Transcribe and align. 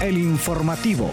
El 0.00 0.16
informativo. 0.16 1.10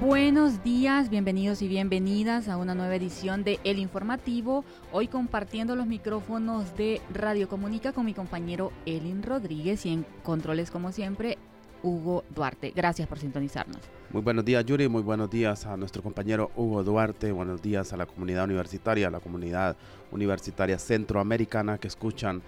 Buenos 0.00 0.64
días, 0.64 1.10
bienvenidos 1.10 1.62
y 1.62 1.68
bienvenidas 1.68 2.48
a 2.48 2.56
una 2.56 2.74
nueva 2.74 2.96
edición 2.96 3.44
de 3.44 3.60
El 3.62 3.78
Informativo. 3.78 4.64
Hoy 4.90 5.06
compartiendo 5.06 5.76
los 5.76 5.86
micrófonos 5.86 6.76
de 6.76 7.00
Radio 7.14 7.48
Comunica 7.48 7.92
con 7.92 8.06
mi 8.06 8.12
compañero 8.12 8.72
Elin 8.84 9.22
Rodríguez 9.22 9.86
y 9.86 9.92
en 9.92 10.06
controles 10.24 10.72
como 10.72 10.90
siempre 10.90 11.38
Hugo 11.82 12.24
Duarte. 12.34 12.72
Gracias 12.74 13.08
por 13.08 13.18
sintonizarnos. 13.18 13.78
Muy 14.10 14.22
buenos 14.22 14.44
días 14.44 14.64
Yuri, 14.64 14.88
muy 14.88 15.02
buenos 15.02 15.30
días 15.30 15.66
a 15.66 15.76
nuestro 15.76 16.02
compañero 16.02 16.50
Hugo 16.56 16.82
Duarte, 16.82 17.30
buenos 17.30 17.60
días 17.60 17.92
a 17.92 17.96
la 17.98 18.06
comunidad 18.06 18.44
universitaria, 18.44 19.08
a 19.08 19.10
la 19.10 19.20
comunidad 19.20 19.76
universitaria 20.10 20.78
centroamericana 20.78 21.76
que 21.76 21.88
escuchan 21.88 22.40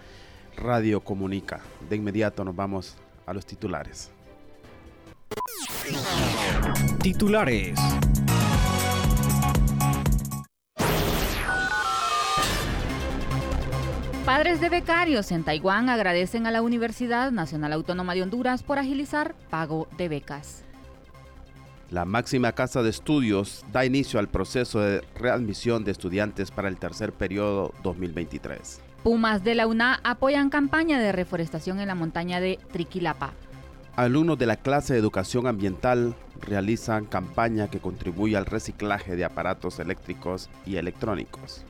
Radio 0.57 1.01
Comunica. 1.01 1.61
De 1.87 1.95
inmediato 1.95 2.43
nos 2.43 2.55
vamos 2.55 2.97
a 3.25 3.33
los 3.33 3.45
titulares. 3.45 4.11
Titulares. 7.01 7.79
Padres 14.31 14.61
de 14.61 14.69
becarios 14.69 15.29
en 15.33 15.43
Taiwán 15.43 15.89
agradecen 15.89 16.47
a 16.47 16.51
la 16.51 16.61
Universidad 16.61 17.33
Nacional 17.33 17.73
Autónoma 17.73 18.13
de 18.13 18.23
Honduras 18.23 18.63
por 18.63 18.79
agilizar 18.79 19.35
pago 19.49 19.89
de 19.97 20.07
becas. 20.07 20.63
La 21.89 22.05
máxima 22.05 22.53
casa 22.53 22.81
de 22.81 22.91
estudios 22.91 23.65
da 23.73 23.83
inicio 23.83 24.21
al 24.21 24.29
proceso 24.29 24.79
de 24.79 25.01
readmisión 25.15 25.83
de 25.83 25.91
estudiantes 25.91 26.49
para 26.49 26.69
el 26.69 26.77
tercer 26.77 27.11
periodo 27.11 27.73
2023. 27.83 28.79
Pumas 29.03 29.43
de 29.43 29.53
la 29.53 29.67
UNA 29.67 29.99
apoyan 30.01 30.49
campaña 30.49 31.01
de 31.01 31.11
reforestación 31.11 31.81
en 31.81 31.89
la 31.89 31.95
montaña 31.95 32.39
de 32.39 32.57
Triquilapa. 32.71 33.33
Alumnos 33.97 34.39
de 34.39 34.45
la 34.45 34.55
clase 34.55 34.93
de 34.93 34.99
educación 34.99 35.45
ambiental 35.45 36.15
realizan 36.39 37.03
campaña 37.03 37.69
que 37.69 37.81
contribuye 37.81 38.37
al 38.37 38.45
reciclaje 38.45 39.17
de 39.17 39.25
aparatos 39.25 39.79
eléctricos 39.79 40.49
y 40.65 40.77
electrónicos. 40.77 41.65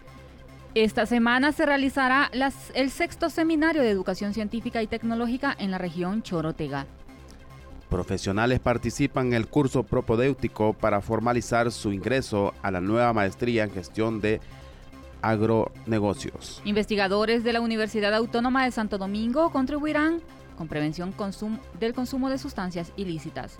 Esta 0.73 1.05
semana 1.05 1.51
se 1.51 1.65
realizará 1.65 2.29
las- 2.33 2.71
el 2.75 2.91
sexto 2.91 3.29
seminario 3.29 3.81
de 3.81 3.89
educación 3.89 4.33
científica 4.33 4.81
y 4.81 4.87
tecnológica 4.87 5.53
en 5.57 5.69
la 5.71 5.77
región 5.77 6.23
Chorotega. 6.23 6.85
Profesionales 7.89 8.61
participan 8.61 9.27
en 9.27 9.33
el 9.33 9.47
curso 9.47 9.83
propedéutico 9.83 10.71
para 10.71 11.01
formalizar 11.01 11.71
su 11.73 11.91
ingreso 11.91 12.53
a 12.61 12.71
la 12.71 12.79
nueva 12.79 13.11
maestría 13.11 13.65
en 13.65 13.71
gestión 13.71 14.21
de 14.21 14.39
agronegocios. 15.21 16.61
Investigadores 16.63 17.43
de 17.43 17.51
la 17.51 17.59
Universidad 17.59 18.13
Autónoma 18.13 18.63
de 18.63 18.71
Santo 18.71 18.97
Domingo 18.97 19.51
contribuirán 19.51 20.21
con 20.57 20.69
prevención 20.69 21.13
consum- 21.15 21.59
del 21.81 21.93
consumo 21.93 22.29
de 22.29 22.37
sustancias 22.37 22.93
ilícitas. 22.95 23.57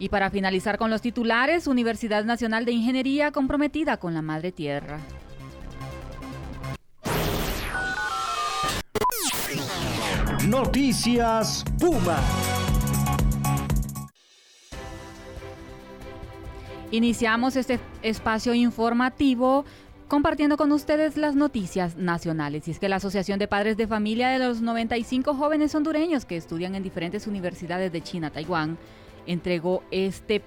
Y 0.00 0.08
para 0.08 0.30
finalizar 0.30 0.78
con 0.78 0.88
los 0.88 1.02
titulares, 1.02 1.66
Universidad 1.66 2.24
Nacional 2.24 2.64
de 2.64 2.72
Ingeniería 2.72 3.32
comprometida 3.32 3.98
con 3.98 4.14
la 4.14 4.22
Madre 4.22 4.50
Tierra. 4.50 4.98
Noticias 10.48 11.62
Puma. 11.78 12.18
Iniciamos 16.90 17.56
este 17.56 17.78
espacio 18.02 18.54
informativo 18.54 19.66
compartiendo 20.08 20.56
con 20.56 20.72
ustedes 20.72 21.18
las 21.18 21.34
noticias 21.36 21.98
nacionales. 21.98 22.66
Y 22.66 22.70
es 22.70 22.78
que 22.78 22.88
la 22.88 22.96
Asociación 22.96 23.38
de 23.38 23.48
Padres 23.48 23.76
de 23.76 23.86
Familia 23.86 24.30
de 24.30 24.38
los 24.38 24.62
95 24.62 25.34
jóvenes 25.34 25.74
hondureños 25.74 26.24
que 26.24 26.38
estudian 26.38 26.74
en 26.74 26.82
diferentes 26.82 27.26
universidades 27.26 27.92
de 27.92 28.00
China, 28.00 28.30
Taiwán, 28.30 28.78
entregó 29.26 29.82
este 29.90 30.42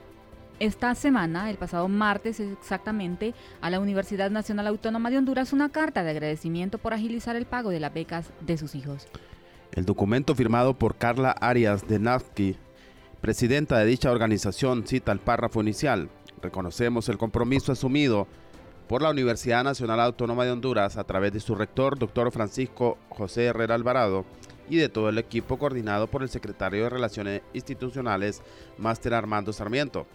esta 0.60 0.94
semana, 0.96 1.50
el 1.50 1.58
pasado 1.58 1.88
martes 1.88 2.40
exactamente, 2.40 3.34
a 3.60 3.70
la 3.70 3.80
Universidad 3.80 4.32
Nacional 4.32 4.68
Autónoma 4.68 5.10
de 5.10 5.18
Honduras 5.18 5.52
una 5.52 5.70
carta 5.70 6.04
de 6.04 6.12
agradecimiento 6.12 6.78
por 6.78 6.94
agilizar 6.94 7.36
el 7.36 7.46
pago 7.46 7.70
de 7.70 7.80
las 7.80 7.94
becas 7.94 8.30
de 8.40 8.58
sus 8.58 8.76
hijos. 8.76 9.08
El 9.74 9.86
documento 9.86 10.36
firmado 10.36 10.78
por 10.78 10.96
Carla 10.96 11.32
Arias 11.32 11.88
de 11.88 12.00
presidenta 13.20 13.80
de 13.80 13.86
dicha 13.86 14.12
organización, 14.12 14.86
cita 14.86 15.12
el 15.12 15.20
párrafo 15.20 15.62
inicial. 15.62 16.10
Reconocemos 16.42 17.10
el 17.10 17.18
compromiso 17.18 17.72
asumido 17.72 18.28
por 18.88 19.02
la 19.02 19.10
Universidad 19.10 19.64
Nacional 19.64 20.00
Autónoma 20.02 20.46
de 20.46 20.52
Honduras 20.52 20.98
a 20.98 21.04
través 21.04 21.34
de 21.34 21.40
su 21.40 21.56
rector, 21.56 21.98
doctor 21.98 22.32
Francisco 22.32 22.98
José 23.10 23.46
Herrera 23.46 23.76
Alvarado, 23.76 24.26
y 24.70 24.78
de 24.78 24.90
todo 24.90 25.10
el 25.10 25.18
equipo 25.18 25.58
coordinado 25.58 26.08
por 26.08 26.24
el 26.24 26.30
secretario 26.30 26.84
de 26.84 26.90
Relaciones 26.90 27.42
Institucionales, 27.54 28.42
Máster 28.78 29.14
Armando 29.14 29.54
Sarmiento, 29.54 30.08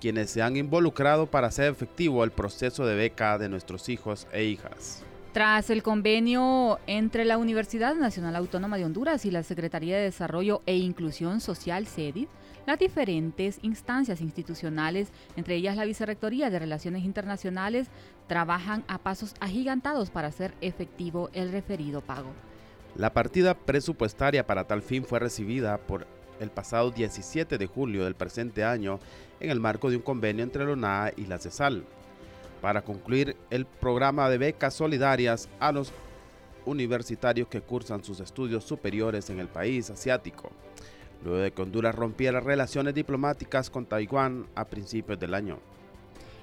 quienes 0.00 0.30
se 0.30 0.42
han 0.42 0.56
involucrado 0.56 1.26
para 1.26 1.48
hacer 1.48 1.72
efectivo 1.72 2.24
el 2.24 2.30
proceso 2.30 2.86
de 2.86 2.94
beca 2.94 3.38
de 3.38 3.48
nuestros 3.48 3.88
hijos 3.88 4.26
e 4.32 4.44
hijas. 4.44 5.02
Tras 5.32 5.68
el 5.68 5.82
convenio 5.82 6.78
entre 6.86 7.26
la 7.26 7.36
Universidad 7.36 7.94
Nacional 7.94 8.36
Autónoma 8.36 8.78
de 8.78 8.86
Honduras 8.86 9.26
y 9.26 9.30
la 9.30 9.42
Secretaría 9.42 9.96
de 9.96 10.04
Desarrollo 10.04 10.62
e 10.64 10.76
Inclusión 10.76 11.42
Social, 11.42 11.86
CEDID, 11.86 12.28
las 12.66 12.78
diferentes 12.78 13.58
instancias 13.60 14.22
institucionales, 14.22 15.08
entre 15.36 15.56
ellas 15.56 15.76
la 15.76 15.84
Vicerrectoría 15.84 16.48
de 16.48 16.58
Relaciones 16.58 17.04
Internacionales, 17.04 17.88
trabajan 18.26 18.82
a 18.88 18.96
pasos 18.98 19.34
agigantados 19.38 20.10
para 20.10 20.28
hacer 20.28 20.54
efectivo 20.62 21.28
el 21.34 21.52
referido 21.52 22.00
pago. 22.00 22.32
La 22.98 23.12
partida 23.12 23.52
presupuestaria 23.52 24.46
para 24.46 24.64
tal 24.64 24.80
fin 24.80 25.04
fue 25.04 25.18
recibida 25.18 25.76
por 25.76 26.06
el 26.40 26.50
pasado 26.50 26.90
17 26.90 27.58
de 27.58 27.66
julio 27.66 28.04
del 28.04 28.14
presente 28.14 28.64
año 28.64 29.00
en 29.38 29.50
el 29.50 29.60
marco 29.60 29.90
de 29.90 29.96
un 29.96 30.02
convenio 30.02 30.42
entre 30.42 30.64
la 30.64 31.12
y 31.14 31.26
la 31.26 31.38
CESAL 31.38 31.84
para 32.62 32.80
concluir 32.80 33.36
el 33.50 33.66
programa 33.66 34.30
de 34.30 34.38
becas 34.38 34.72
solidarias 34.72 35.46
a 35.60 35.72
los 35.72 35.92
universitarios 36.64 37.48
que 37.48 37.60
cursan 37.60 38.02
sus 38.02 38.20
estudios 38.20 38.64
superiores 38.64 39.28
en 39.28 39.40
el 39.40 39.48
país 39.48 39.90
asiático, 39.90 40.50
luego 41.22 41.38
de 41.38 41.52
que 41.52 41.62
Honduras 41.62 41.94
rompiera 41.94 42.40
relaciones 42.40 42.94
diplomáticas 42.94 43.68
con 43.68 43.84
Taiwán 43.84 44.46
a 44.54 44.64
principios 44.64 45.20
del 45.20 45.34
año. 45.34 45.58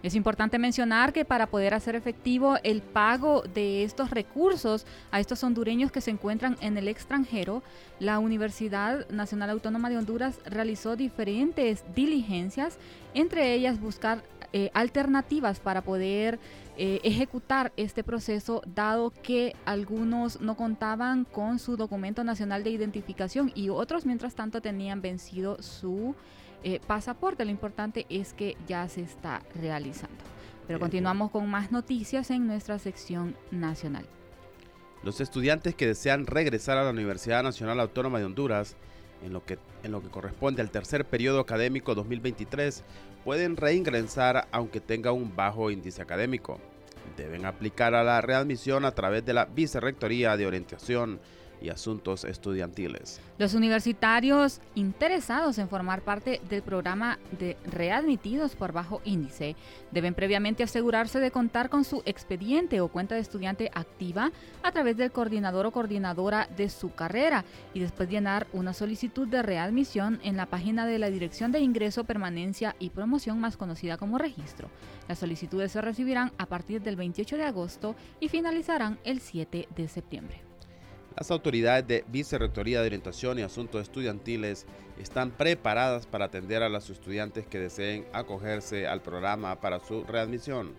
Es 0.03 0.15
importante 0.15 0.59
mencionar 0.59 1.13
que 1.13 1.23
para 1.23 1.47
poder 1.47 1.73
hacer 1.73 1.95
efectivo 1.95 2.57
el 2.63 2.81
pago 2.81 3.41
de 3.53 3.85
estos 3.85 4.09
recursos 4.09 4.85
a 5.11 5.21
estos 5.21 5.41
hondureños 5.45 5.93
que 5.93 6.01
se 6.01 6.11
encuentran 6.11 6.57
en 6.59 6.77
el 6.77 6.89
extranjero, 6.89 7.63
la 7.99 8.19
Universidad 8.19 9.07
Nacional 9.09 9.49
Autónoma 9.51 9.89
de 9.89 9.97
Honduras 9.97 10.41
realizó 10.45 10.97
diferentes 10.97 11.85
diligencias, 11.95 12.77
entre 13.13 13.53
ellas 13.53 13.79
buscar 13.79 14.21
eh, 14.51 14.71
alternativas 14.73 15.61
para 15.61 15.81
poder 15.81 16.37
eh, 16.75 16.99
ejecutar 17.03 17.71
este 17.77 18.03
proceso, 18.03 18.61
dado 18.75 19.09
que 19.09 19.55
algunos 19.63 20.41
no 20.41 20.57
contaban 20.57 21.23
con 21.23 21.59
su 21.59 21.77
documento 21.77 22.25
nacional 22.25 22.65
de 22.65 22.71
identificación 22.71 23.53
y 23.55 23.69
otros, 23.69 24.05
mientras 24.05 24.35
tanto, 24.35 24.59
tenían 24.59 25.01
vencido 25.01 25.61
su 25.63 26.13
eh, 26.63 26.79
pasaporte. 26.85 27.45
Lo 27.45 27.51
importante 27.51 28.05
es 28.09 28.33
que 28.33 28.57
ya 28.67 28.87
se 28.89 29.01
está 29.01 29.41
realizando. 29.55 30.15
Pero 30.67 30.79
Bien. 30.79 30.81
continuamos 30.81 31.31
con 31.31 31.49
más 31.49 31.71
noticias 31.71 32.31
en 32.31 32.47
nuestra 32.47 32.79
sección 32.79 33.35
nacional. 33.51 34.05
Los 35.03 35.19
estudiantes 35.19 35.75
que 35.75 35.87
desean 35.87 36.25
regresar 36.25 36.77
a 36.77 36.83
la 36.83 36.91
Universidad 36.91 37.43
Nacional 37.43 37.79
Autónoma 37.81 38.19
de 38.19 38.25
Honduras 38.25 38.77
en 39.23 39.33
lo 39.33 39.45
que, 39.45 39.57
en 39.83 39.91
lo 39.91 40.01
que 40.01 40.09
corresponde 40.09 40.61
al 40.61 40.71
tercer 40.71 41.05
periodo 41.05 41.39
académico 41.39 41.95
2023 41.95 42.83
pueden 43.23 43.57
reingresar 43.57 44.47
aunque 44.51 44.79
tenga 44.79 45.11
un 45.11 45.35
bajo 45.35 45.71
índice 45.71 46.01
académico. 46.01 46.59
Deben 47.17 47.45
aplicar 47.45 47.95
a 47.95 48.03
la 48.03 48.21
readmisión 48.21 48.85
a 48.85 48.91
través 48.91 49.25
de 49.25 49.33
la 49.33 49.45
Vicerrectoría 49.45 50.37
de 50.37 50.47
Orientación 50.47 51.19
y 51.63 51.69
Asuntos 51.69 52.25
Estudiantiles. 52.25 53.21
Los 53.39 53.53
universitarios 53.53 54.59
interesados 54.75 55.57
en 55.57 55.69
formar 55.69 56.01
parte 56.01 56.41
del 56.49 56.61
programa 56.61 57.17
de 57.39 57.57
readmitidos 57.65 58.55
por 58.55 58.73
bajo 58.73 59.01
índice 59.05 59.55
deben 59.91 60.13
previamente 60.13 60.63
asegurarse 60.63 61.19
de 61.19 61.31
contar 61.31 61.69
con 61.69 61.85
su 61.85 62.03
expediente 62.05 62.81
o 62.81 62.89
cuenta 62.89 63.15
de 63.15 63.21
estudiante 63.21 63.71
activa 63.73 64.31
a 64.61 64.71
través 64.71 64.97
del 64.97 65.11
coordinador 65.11 65.65
o 65.65 65.71
coordinadora 65.71 66.47
de 66.55 66.69
su 66.69 66.93
carrera 66.93 67.45
y 67.73 67.79
después 67.79 68.09
llenar 68.09 68.47
una 68.53 68.73
solicitud 68.73 69.27
de 69.27 69.41
readmisión 69.41 70.19
en 70.23 70.37
la 70.37 70.45
página 70.45 70.85
de 70.85 70.99
la 70.99 71.09
Dirección 71.09 71.51
de 71.51 71.61
Ingreso, 71.61 72.03
Permanencia 72.03 72.75
y 72.79 72.89
Promoción 72.89 73.39
más 73.39 73.57
conocida 73.57 73.97
como 73.97 74.17
registro. 74.17 74.69
Las 75.07 75.19
solicitudes 75.19 75.71
se 75.71 75.81
recibirán 75.81 76.31
a 76.37 76.45
partir 76.45 76.81
del 76.81 76.97
28 76.97 77.37
de 77.37 77.43
agosto 77.43 77.95
y 78.19 78.27
finalizarán 78.27 78.99
el 79.03 79.21
7 79.21 79.69
de 79.75 79.87
septiembre. 79.87 80.52
Las 81.17 81.31
autoridades 81.31 81.87
de 81.87 82.03
Vicerrectoría 82.07 82.81
de 82.81 82.87
Orientación 82.87 83.39
y 83.39 83.43
Asuntos 83.43 83.81
Estudiantiles 83.81 84.65
están 84.99 85.31
preparadas 85.31 86.05
para 86.07 86.25
atender 86.25 86.63
a 86.63 86.69
los 86.69 86.89
estudiantes 86.89 87.45
que 87.47 87.59
deseen 87.59 88.05
acogerse 88.13 88.87
al 88.87 89.01
programa 89.01 89.59
para 89.59 89.79
su 89.79 90.03
readmisión. 90.03 90.71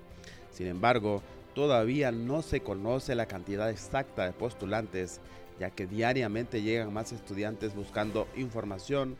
Sin 0.50 0.66
embargo, 0.66 1.22
Todavía 1.54 2.10
no 2.10 2.42
se 2.42 2.60
conoce 2.60 3.14
la 3.14 3.26
cantidad 3.26 3.70
exacta 3.70 4.26
de 4.26 4.32
postulantes, 4.32 5.20
ya 5.60 5.70
que 5.70 5.86
diariamente 5.86 6.62
llegan 6.62 6.92
más 6.92 7.12
estudiantes 7.12 7.76
buscando 7.76 8.26
información 8.36 9.16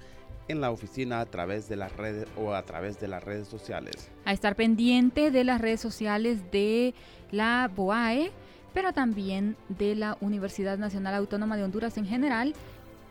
en 0.49 0.61
la 0.61 0.73
oficina 0.73 1.21
a 1.21 1.27
través 1.27 1.69
de 1.69 1.77
las 1.77 1.97
redes 1.97 2.27
o 2.37 2.53
a 2.53 2.63
través 2.65 3.01
de 3.01 3.07
las 3.07 3.23
redes 3.23 3.47
sociales. 3.47 4.11
A 4.25 4.33
estar 4.33 4.57
pendiente 4.57 5.31
de 5.31 5.45
las 5.45 5.61
redes 5.61 5.81
sociales 5.81 6.51
de 6.51 6.93
la 7.31 7.71
BOAE, 7.75 8.33
pero 8.75 8.93
también 8.93 9.57
de 9.71 9.95
la 9.95 10.19
Universidad 10.21 10.77
Nacional 10.77 11.15
Autónoma 11.15 11.57
de 11.57 11.63
Honduras 11.63 11.97
en 11.97 12.07
general 12.07 12.55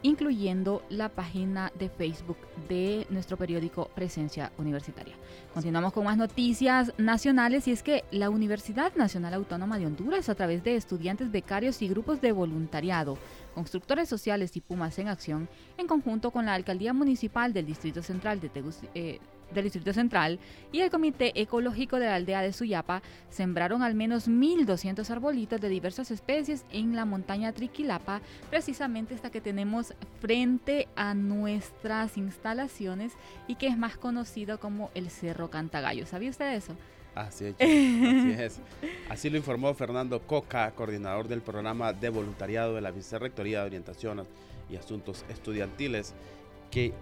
incluyendo 0.03 0.83
la 0.89 1.09
página 1.09 1.71
de 1.79 1.89
Facebook 1.89 2.37
de 2.67 3.07
nuestro 3.09 3.37
periódico 3.37 3.89
Presencia 3.95 4.51
Universitaria. 4.57 5.15
Continuamos 5.53 5.93
con 5.93 6.03
más 6.03 6.17
noticias 6.17 6.93
nacionales 6.97 7.67
y 7.67 7.71
es 7.71 7.81
que 7.81 8.03
la 8.11 8.29
Universidad 8.29 8.93
Nacional 8.95 9.33
Autónoma 9.33 9.79
de 9.79 9.87
Honduras, 9.87 10.29
a 10.29 10.35
través 10.35 10.63
de 10.63 10.75
estudiantes 10.75 11.31
becarios 11.31 11.81
y 11.81 11.87
grupos 11.87 12.21
de 12.21 12.33
voluntariado, 12.33 13.17
constructores 13.55 14.09
sociales 14.09 14.55
y 14.57 14.61
Pumas 14.61 14.99
en 14.99 15.07
Acción, 15.07 15.47
en 15.77 15.87
conjunto 15.87 16.31
con 16.31 16.45
la 16.45 16.53
Alcaldía 16.53 16.93
Municipal 16.93 17.53
del 17.53 17.65
Distrito 17.65 18.03
Central 18.03 18.39
de 18.41 18.49
Tegucigalpa, 18.49 18.99
eh, 18.99 19.19
del 19.53 19.65
Distrito 19.65 19.93
Central 19.93 20.39
y 20.71 20.81
el 20.81 20.89
Comité 20.89 21.31
Ecológico 21.39 21.99
de 21.99 22.05
la 22.05 22.15
Aldea 22.15 22.41
de 22.41 22.53
Suyapa 22.53 23.01
sembraron 23.29 23.83
al 23.83 23.95
menos 23.95 24.27
1.200 24.27 25.09
arbolitos 25.09 25.59
de 25.59 25.69
diversas 25.69 26.11
especies 26.11 26.65
en 26.71 26.95
la 26.95 27.05
montaña 27.05 27.51
Triquilapa, 27.51 28.21
precisamente 28.49 29.13
esta 29.13 29.29
que 29.29 29.41
tenemos 29.41 29.93
frente 30.19 30.87
a 30.95 31.13
nuestras 31.13 32.17
instalaciones 32.17 33.13
y 33.47 33.55
que 33.55 33.67
es 33.67 33.77
más 33.77 33.97
conocido 33.97 34.59
como 34.59 34.91
el 34.95 35.09
Cerro 35.09 35.49
Cantagallo. 35.49 36.05
¿Sabía 36.05 36.29
usted 36.29 36.53
eso? 36.53 36.75
Así 37.15 37.45
es, 37.45 37.55
así 37.59 38.31
es. 38.37 38.59
Así 39.09 39.29
lo 39.29 39.37
informó 39.37 39.73
Fernando 39.73 40.21
Coca, 40.21 40.71
coordinador 40.71 41.27
del 41.27 41.41
programa 41.41 41.93
de 41.93 42.09
voluntariado 42.09 42.75
de 42.75 42.81
la 42.81 42.91
Vicerrectoría 42.91 43.59
de 43.61 43.67
Orientación 43.67 44.25
y 44.69 44.75
Asuntos 44.75 45.23
Estudiantiles 45.29 46.13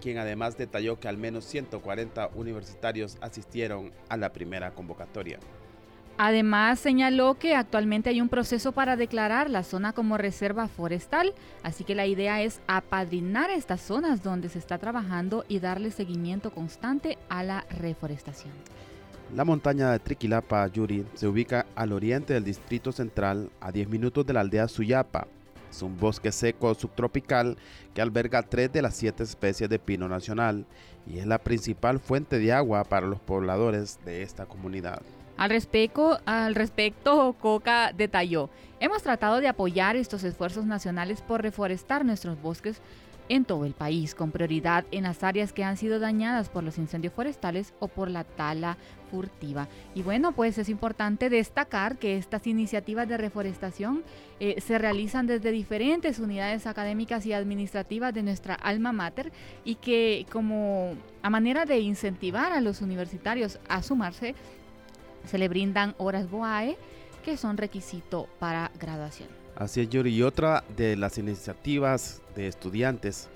quien 0.00 0.18
además 0.18 0.56
detalló 0.56 1.00
que 1.00 1.08
al 1.08 1.16
menos 1.16 1.44
140 1.44 2.30
universitarios 2.34 3.16
asistieron 3.20 3.92
a 4.08 4.16
la 4.16 4.32
primera 4.32 4.72
convocatoria. 4.72 5.38
Además, 6.18 6.78
señaló 6.78 7.38
que 7.38 7.54
actualmente 7.54 8.10
hay 8.10 8.20
un 8.20 8.28
proceso 8.28 8.72
para 8.72 8.96
declarar 8.96 9.48
la 9.48 9.62
zona 9.62 9.92
como 9.92 10.18
reserva 10.18 10.68
forestal, 10.68 11.32
así 11.62 11.84
que 11.84 11.94
la 11.94 12.06
idea 12.06 12.42
es 12.42 12.60
apadrinar 12.66 13.50
estas 13.50 13.80
zonas 13.80 14.22
donde 14.22 14.48
se 14.48 14.58
está 14.58 14.78
trabajando 14.78 15.44
y 15.48 15.58
darle 15.58 15.90
seguimiento 15.90 16.52
constante 16.52 17.18
a 17.28 17.42
la 17.42 17.64
reforestación. 17.70 18.52
La 19.34 19.46
montaña 19.46 19.90
de 19.90 19.98
Triquilapa, 19.98 20.66
Yuri, 20.66 21.06
se 21.14 21.26
ubica 21.26 21.64
al 21.74 21.92
oriente 21.92 22.34
del 22.34 22.44
distrito 22.44 22.92
central, 22.92 23.50
a 23.60 23.72
10 23.72 23.88
minutos 23.88 24.26
de 24.26 24.34
la 24.34 24.40
aldea 24.40 24.68
Suyapa, 24.68 25.26
es 25.72 25.82
un 25.82 25.98
bosque 25.98 26.30
seco 26.30 26.74
subtropical 26.74 27.56
que 27.94 28.02
alberga 28.02 28.42
tres 28.42 28.70
de 28.72 28.82
las 28.82 28.94
siete 28.94 29.22
especies 29.22 29.68
de 29.70 29.78
pino 29.78 30.08
nacional 30.08 30.66
y 31.06 31.18
es 31.18 31.26
la 31.26 31.38
principal 31.38 31.98
fuente 31.98 32.38
de 32.38 32.52
agua 32.52 32.84
para 32.84 33.06
los 33.06 33.18
pobladores 33.18 33.98
de 34.04 34.22
esta 34.22 34.46
comunidad. 34.46 35.00
Al 35.38 35.48
respecto, 35.48 36.20
al 36.26 36.54
respecto, 36.54 37.34
Coca 37.40 37.92
detalló, 37.96 38.50
hemos 38.80 39.02
tratado 39.02 39.40
de 39.40 39.48
apoyar 39.48 39.96
estos 39.96 40.24
esfuerzos 40.24 40.66
nacionales 40.66 41.22
por 41.22 41.42
reforestar 41.42 42.04
nuestros 42.04 42.40
bosques 42.40 42.80
en 43.32 43.46
todo 43.46 43.64
el 43.64 43.72
país, 43.72 44.14
con 44.14 44.30
prioridad 44.30 44.84
en 44.90 45.04
las 45.04 45.22
áreas 45.22 45.54
que 45.54 45.64
han 45.64 45.78
sido 45.78 45.98
dañadas 45.98 46.50
por 46.50 46.62
los 46.62 46.76
incendios 46.76 47.14
forestales 47.14 47.72
o 47.80 47.88
por 47.88 48.10
la 48.10 48.24
tala 48.24 48.76
furtiva. 49.10 49.68
Y 49.94 50.02
bueno, 50.02 50.32
pues 50.32 50.58
es 50.58 50.68
importante 50.68 51.30
destacar 51.30 51.96
que 51.96 52.18
estas 52.18 52.46
iniciativas 52.46 53.08
de 53.08 53.16
reforestación 53.16 54.04
eh, 54.38 54.60
se 54.60 54.76
realizan 54.76 55.26
desde 55.26 55.50
diferentes 55.50 56.18
unidades 56.18 56.66
académicas 56.66 57.24
y 57.24 57.32
administrativas 57.32 58.12
de 58.12 58.22
nuestra 58.22 58.52
alma 58.54 58.92
mater 58.92 59.32
y 59.64 59.76
que 59.76 60.26
como 60.30 60.92
a 61.22 61.30
manera 61.30 61.64
de 61.64 61.78
incentivar 61.78 62.52
a 62.52 62.60
los 62.60 62.82
universitarios 62.82 63.58
a 63.66 63.82
sumarse, 63.82 64.34
se 65.24 65.38
le 65.38 65.48
brindan 65.48 65.94
horas 65.96 66.30
BOAE 66.30 66.76
que 67.24 67.38
son 67.38 67.56
requisito 67.56 68.28
para 68.38 68.70
graduación. 68.78 69.41
Así 69.56 69.80
es, 69.80 69.90
Yuri. 69.90 70.14
Y 70.14 70.22
otra 70.22 70.64
de 70.76 70.96
las 70.96 71.18
iniciativas 71.18 72.22
de 72.34 72.46
estudiantes 72.46 73.28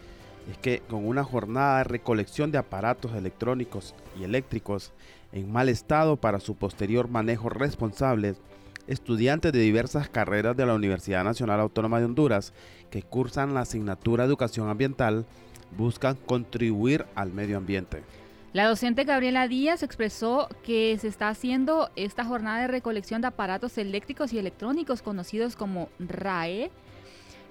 es 0.50 0.58
que 0.58 0.80
con 0.88 1.06
una 1.06 1.24
jornada 1.24 1.78
de 1.78 1.84
recolección 1.84 2.50
de 2.50 2.58
aparatos 2.58 3.14
electrónicos 3.14 3.94
y 4.18 4.24
eléctricos 4.24 4.92
en 5.32 5.50
mal 5.52 5.68
estado 5.68 6.16
para 6.16 6.40
su 6.40 6.54
posterior 6.54 7.08
manejo 7.08 7.48
responsable, 7.48 8.36
estudiantes 8.86 9.52
de 9.52 9.58
diversas 9.58 10.08
carreras 10.08 10.56
de 10.56 10.66
la 10.66 10.74
Universidad 10.74 11.24
Nacional 11.24 11.60
Autónoma 11.60 11.98
de 11.98 12.06
Honduras 12.06 12.52
que 12.90 13.02
cursan 13.02 13.54
la 13.54 13.60
asignatura 13.60 14.24
Educación 14.24 14.69
Ambiental 14.69 15.26
buscan 15.76 16.16
contribuir 16.26 17.04
al 17.14 17.32
medio 17.32 17.56
ambiente. 17.56 18.02
La 18.56 18.69
docente 18.69 19.05
Gabriela 19.05 19.49
Díaz 19.49 19.82
expresó 19.82 20.49
que 20.62 20.97
se 20.99 21.08
está 21.08 21.29
haciendo 21.29 21.91
esta 21.94 22.25
jornada 22.25 22.62
de 22.62 22.69
recolección 22.69 23.20
de 23.20 23.26
aparatos 23.26 23.76
eléctricos 23.76 24.32
y 24.32 24.38
electrónicos 24.38 25.03
conocidos 25.03 25.56
como 25.56 25.91
RAE, 25.99 26.70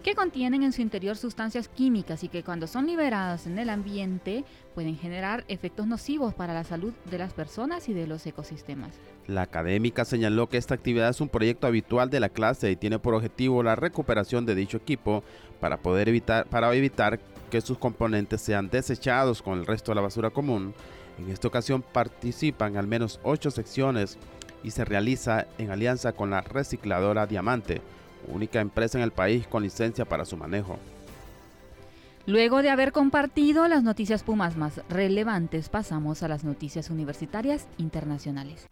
que 0.02 0.16
contienen 0.16 0.64
en 0.64 0.72
su 0.72 0.82
interior 0.82 1.16
sustancias 1.16 1.68
químicas 1.68 2.24
y 2.24 2.28
que 2.28 2.42
cuando 2.42 2.66
son 2.66 2.88
liberadas 2.88 3.46
en 3.46 3.60
el 3.60 3.70
ambiente 3.70 4.46
pueden 4.74 4.98
generar 4.98 5.46
efectos 5.48 5.86
nocivos 5.86 6.34
para 6.34 6.56
la 6.56 6.64
salud 6.64 6.94
de 7.12 7.20
las 7.20 7.34
personas 7.34 7.88
y 7.88 7.94
de 7.94 8.08
los 8.08 8.26
ecosistemas. 8.26 8.96
La 9.28 9.44
académica 9.44 10.06
señaló 10.06 10.50
que 10.50 10.58
esta 10.58 10.74
actividad 10.74 11.10
es 11.10 11.22
un 11.22 11.30
proyecto 11.30 11.68
habitual 11.68 12.10
de 12.10 12.20
la 12.20 12.30
clase 12.30 12.72
y 12.72 12.76
tiene 12.76 12.98
por 12.98 13.14
objetivo 13.14 13.62
la 13.62 13.76
recuperación 13.76 14.46
de 14.48 14.56
dicho 14.56 14.78
equipo 14.78 15.24
para 15.60 15.78
poder 15.78 16.10
evitar, 16.10 17.20
que 17.50 17.62
sus 17.62 17.78
componentes 17.78 18.42
sean 18.42 18.70
desechados 18.70 19.42
con 19.42 19.60
el 19.60 19.66
resto 19.66 19.92
de 19.92 19.96
la 19.96 20.02
basura 20.02 20.30
común 20.30 20.74
en 21.18 21.32
esta 21.32 21.48
ocasión 21.48 21.82
participan 21.82 22.78
al 22.78 22.88
menos 22.88 23.20
ocho 23.24 23.52
secciones 23.52 24.18
y 24.64 24.72
se 24.72 24.84
realiza 24.84 25.46
en 25.58 25.72
alianza 25.72 26.14
con 26.14 26.30
la 26.30 26.42
recicladora 26.42 27.28
Diamante, 27.28 27.82
única 28.28 28.60
empresa 28.60 28.98
en 28.98 29.04
el 29.04 29.12
país 29.12 29.48
con 29.48 29.64
licencia 29.64 30.06
para 30.06 30.26
su 30.26 30.38
manejo. 30.38 30.78
Luego 32.26 32.64
de 32.64 32.72
haber 32.72 32.92
compartido 32.92 33.68
las 33.68 33.84
noticias 33.84 34.24
Pumas 34.24 34.58
más 34.58 34.82
relevantes, 34.90 35.70
pasamos 35.70 36.24
a 36.24 36.28
las 36.28 36.44
noticias 36.44 36.90
universitarias 36.90 37.68
internacionales. 37.78 38.68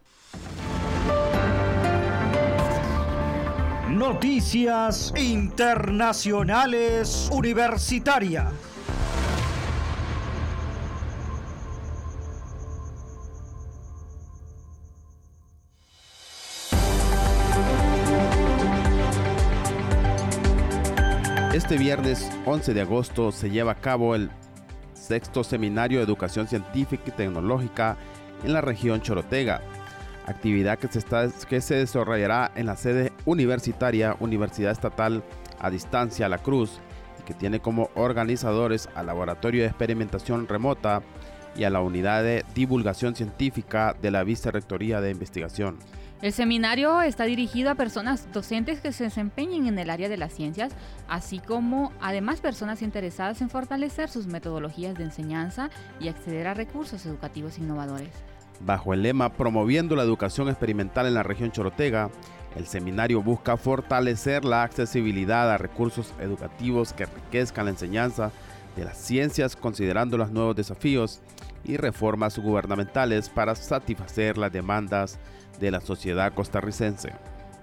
Noticias 4.06 5.14
internacionales 5.16 7.30
universitarias. 7.32 8.52
Este 21.54 21.78
viernes 21.78 22.30
11 22.44 22.74
de 22.74 22.82
agosto 22.82 23.32
se 23.32 23.48
lleva 23.48 23.72
a 23.72 23.76
cabo 23.76 24.14
el 24.14 24.30
sexto 24.92 25.42
seminario 25.42 26.00
de 26.00 26.04
educación 26.04 26.46
científica 26.46 27.04
y 27.06 27.12
tecnológica 27.12 27.96
en 28.44 28.52
la 28.52 28.60
región 28.60 29.00
Chorotega, 29.00 29.62
actividad 30.26 30.78
que 30.78 30.88
se, 30.88 30.98
está, 30.98 31.28
que 31.48 31.60
se 31.60 31.76
desarrollará 31.76 32.50
en 32.54 32.66
la 32.66 32.76
sede 32.76 33.12
universitaria 33.24 34.16
Universidad 34.20 34.72
Estatal 34.72 35.22
a 35.58 35.70
Distancia 35.70 36.28
La 36.28 36.38
Cruz 36.38 36.80
y 37.20 37.24
que 37.24 37.34
tiene 37.34 37.60
como 37.60 37.90
organizadores 37.94 38.88
al 38.94 39.06
Laboratorio 39.06 39.62
de 39.62 39.68
Experimentación 39.68 40.48
Remota 40.48 41.02
y 41.56 41.64
a 41.64 41.70
la 41.70 41.80
Unidad 41.80 42.22
de 42.22 42.44
Divulgación 42.54 43.14
Científica 43.14 43.96
de 44.00 44.10
la 44.10 44.24
Vicerrectoría 44.24 45.00
de 45.00 45.10
Investigación. 45.10 45.78
El 46.22 46.32
seminario 46.32 47.02
está 47.02 47.24
dirigido 47.24 47.70
a 47.70 47.74
personas 47.74 48.32
docentes 48.32 48.80
que 48.80 48.92
se 48.92 49.04
desempeñen 49.04 49.66
en 49.66 49.78
el 49.78 49.90
área 49.90 50.08
de 50.08 50.16
las 50.16 50.32
ciencias, 50.32 50.72
así 51.06 51.38
como 51.38 51.92
además 52.00 52.40
personas 52.40 52.80
interesadas 52.80 53.42
en 53.42 53.50
fortalecer 53.50 54.08
sus 54.08 54.26
metodologías 54.26 54.94
de 54.94 55.04
enseñanza 55.04 55.68
y 56.00 56.08
acceder 56.08 56.46
a 56.46 56.54
recursos 56.54 57.04
educativos 57.04 57.58
innovadores. 57.58 58.08
Bajo 58.60 58.94
el 58.94 59.02
lema 59.02 59.30
Promoviendo 59.30 59.96
la 59.96 60.02
educación 60.02 60.48
experimental 60.48 61.06
en 61.06 61.14
la 61.14 61.22
región 61.22 61.52
Chorotega, 61.52 62.10
el 62.56 62.66
seminario 62.66 63.22
busca 63.22 63.56
fortalecer 63.56 64.44
la 64.44 64.62
accesibilidad 64.62 65.50
a 65.50 65.58
recursos 65.58 66.14
educativos 66.20 66.92
que 66.92 67.04
enriquezcan 67.04 67.66
la 67.66 67.72
enseñanza 67.72 68.30
de 68.76 68.84
las 68.84 68.96
ciencias 68.96 69.56
considerando 69.56 70.16
los 70.16 70.30
nuevos 70.30 70.56
desafíos 70.56 71.20
y 71.64 71.76
reformas 71.76 72.38
gubernamentales 72.38 73.28
para 73.28 73.54
satisfacer 73.54 74.38
las 74.38 74.52
demandas 74.52 75.18
de 75.60 75.70
la 75.70 75.80
sociedad 75.80 76.32
costarricense. 76.32 77.12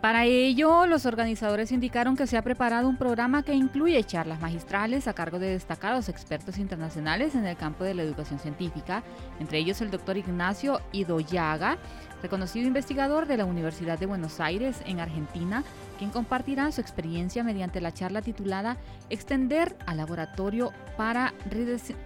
Para 0.01 0.25
ello, 0.25 0.87
los 0.87 1.05
organizadores 1.05 1.71
indicaron 1.71 2.15
que 2.15 2.25
se 2.25 2.35
ha 2.35 2.41
preparado 2.41 2.89
un 2.89 2.97
programa 2.97 3.43
que 3.43 3.53
incluye 3.53 4.03
charlas 4.03 4.41
magistrales 4.41 5.07
a 5.07 5.13
cargo 5.13 5.37
de 5.37 5.49
destacados 5.49 6.09
expertos 6.09 6.57
internacionales 6.57 7.35
en 7.35 7.45
el 7.45 7.55
campo 7.55 7.83
de 7.83 7.93
la 7.93 8.01
educación 8.01 8.39
científica, 8.39 9.03
entre 9.39 9.59
ellos 9.59 9.79
el 9.79 9.91
doctor 9.91 10.17
Ignacio 10.17 10.81
Idoyaga, 10.91 11.77
reconocido 12.23 12.65
investigador 12.65 13.27
de 13.27 13.37
la 13.37 13.45
Universidad 13.45 13.99
de 13.99 14.07
Buenos 14.07 14.39
Aires 14.39 14.81
en 14.87 14.99
Argentina, 14.99 15.63
quien 15.99 16.09
compartirá 16.09 16.71
su 16.71 16.81
experiencia 16.81 17.43
mediante 17.43 17.79
la 17.79 17.93
charla 17.93 18.23
titulada 18.23 18.77
Extender 19.11 19.77
al 19.85 19.97
laboratorio 19.97 20.73
para 20.97 21.31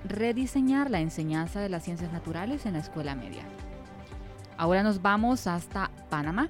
rediseñar 0.03 0.91
la 0.91 0.99
enseñanza 0.99 1.61
de 1.61 1.69
las 1.69 1.83
ciencias 1.83 2.11
naturales 2.11 2.65
en 2.65 2.73
la 2.73 2.79
escuela 2.79 3.15
media. 3.15 3.43
Ahora 4.57 4.83
nos 4.83 5.01
vamos 5.01 5.47
hasta 5.47 5.91
Panamá. 6.09 6.49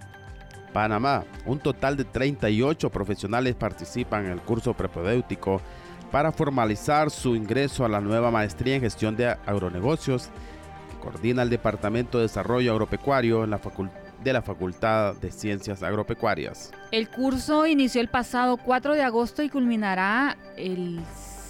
Panamá, 0.76 1.24
un 1.46 1.58
total 1.58 1.96
de 1.96 2.04
38 2.04 2.90
profesionales 2.90 3.56
participan 3.56 4.26
en 4.26 4.34
el 4.34 4.42
curso 4.42 4.74
prepodéutico 4.74 5.62
para 6.12 6.34
formalizar 6.34 7.10
su 7.10 7.34
ingreso 7.34 7.86
a 7.86 7.88
la 7.88 8.02
nueva 8.02 8.30
maestría 8.30 8.76
en 8.76 8.82
gestión 8.82 9.16
de 9.16 9.28
agronegocios 9.30 10.30
que 10.92 11.00
coordina 11.00 11.44
el 11.44 11.50
Departamento 11.50 12.18
de 12.18 12.24
Desarrollo 12.24 12.74
Agropecuario 12.74 13.48
de 14.22 14.34
la 14.34 14.42
Facultad 14.42 15.16
de 15.16 15.32
Ciencias 15.32 15.82
Agropecuarias. 15.82 16.74
El 16.92 17.08
curso 17.08 17.66
inició 17.66 18.02
el 18.02 18.10
pasado 18.10 18.58
4 18.58 18.96
de 18.96 19.04
agosto 19.04 19.44
y 19.44 19.50
culminará 19.50 20.36
el 20.58 21.00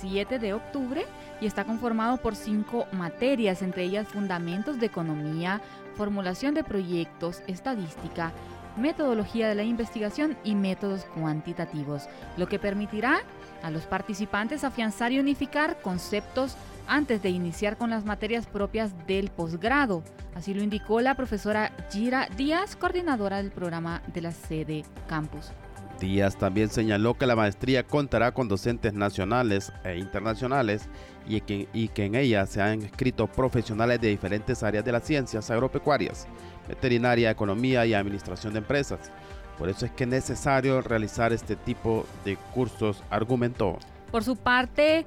7 0.01 0.37
de 0.37 0.53
octubre 0.53 1.03
y 1.41 1.47
está 1.47 1.63
conformado 1.63 2.17
por 2.17 2.35
cinco 2.35 2.85
materias, 2.91 3.63
entre 3.63 3.85
ellas 3.85 4.07
fundamentos 4.07 4.79
de 4.79 4.85
economía, 4.85 5.61
formulación 5.95 6.53
de 6.53 6.63
proyectos, 6.63 7.41
estadística, 7.47 8.31
metodología 8.77 9.47
de 9.47 9.55
la 9.55 9.63
investigación 9.63 10.37
y 10.43 10.55
métodos 10.55 11.05
cuantitativos, 11.05 12.07
lo 12.37 12.47
que 12.47 12.59
permitirá 12.59 13.21
a 13.63 13.71
los 13.71 13.83
participantes 13.83 14.63
afianzar 14.63 15.11
y 15.11 15.19
unificar 15.19 15.81
conceptos 15.81 16.55
antes 16.87 17.21
de 17.21 17.29
iniciar 17.29 17.77
con 17.77 17.89
las 17.89 18.05
materias 18.05 18.45
propias 18.45 18.91
del 19.07 19.29
posgrado. 19.29 20.03
Así 20.35 20.53
lo 20.53 20.61
indicó 20.61 21.01
la 21.01 21.15
profesora 21.15 21.71
Gira 21.89 22.27
Díaz, 22.35 22.75
coordinadora 22.75 23.37
del 23.37 23.51
programa 23.51 24.01
de 24.13 24.21
la 24.21 24.31
sede 24.31 24.83
Campus. 25.07 25.51
Díaz 25.99 26.37
también 26.37 26.69
señaló 26.69 27.15
que 27.15 27.25
la 27.25 27.35
maestría 27.35 27.83
contará 27.83 28.33
con 28.33 28.47
docentes 28.47 28.93
nacionales 28.93 29.71
e 29.83 29.97
internacionales 29.97 30.89
y 31.27 31.41
que, 31.41 31.67
en 32.05 32.15
ella 32.15 32.45
se 32.45 32.61
han 32.61 32.81
inscrito 32.81 33.27
profesionales 33.27 33.99
de 34.01 34.09
diferentes 34.09 34.61
áreas 34.63 34.85
de 34.85 34.91
las 34.91 35.03
ciencias 35.03 35.49
agropecuarias, 35.49 36.27
veterinaria, 36.67 37.31
economía 37.31 37.85
y 37.85 37.93
administración 37.93 38.53
de 38.53 38.59
empresas. 38.59 39.11
Por 39.57 39.69
eso 39.69 39.85
es 39.85 39.91
que 39.91 40.03
es 40.03 40.09
necesario 40.09 40.81
realizar 40.81 41.31
este 41.33 41.55
tipo 41.55 42.05
de 42.25 42.35
cursos, 42.53 43.01
argumentó. 43.09 43.79
Por 44.11 44.23
su 44.23 44.35
parte, 44.35 45.05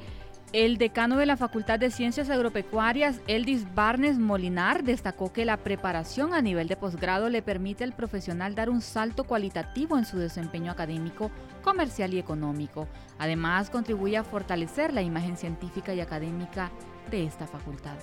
el 0.53 0.79
decano 0.79 1.17
de 1.17 1.27
la 1.27 1.37
Facultad 1.37 1.79
de 1.79 1.91
Ciencias 1.91 2.31
Agropecuarias, 2.31 3.21
Eldis 3.27 3.67
Barnes 3.75 4.19
Molinar, 4.19 4.83
destacó 4.83 5.33
que 5.33 5.45
la 5.45 5.59
preparación 5.59 6.33
a 6.33 6.41
nivel 6.41 6.69
de 6.69 6.77
posgrado 6.77 7.29
le 7.29 7.43
permite 7.43 7.85
al 7.85 7.93
profesional 7.93 8.55
dar 8.55 8.71
un 8.71 8.81
salto 8.81 9.25
cualitativo 9.25 9.99
en 9.99 10.07
su 10.07 10.19
desempeño 10.19 10.73
académico, 10.73 11.31
comercial 11.63 12.15
y 12.15 12.19
económico. 12.19 12.89
Además, 13.19 13.69
contribuye 13.69 14.17
a 14.17 14.25
fortalecer 14.25 14.95
la 14.95 15.03
imagen 15.03 15.37
científica 15.37 15.93
y 15.93 16.01
académica 16.01 16.71
de 17.11 17.25
esta 17.25 17.47
facultad. 17.47 17.97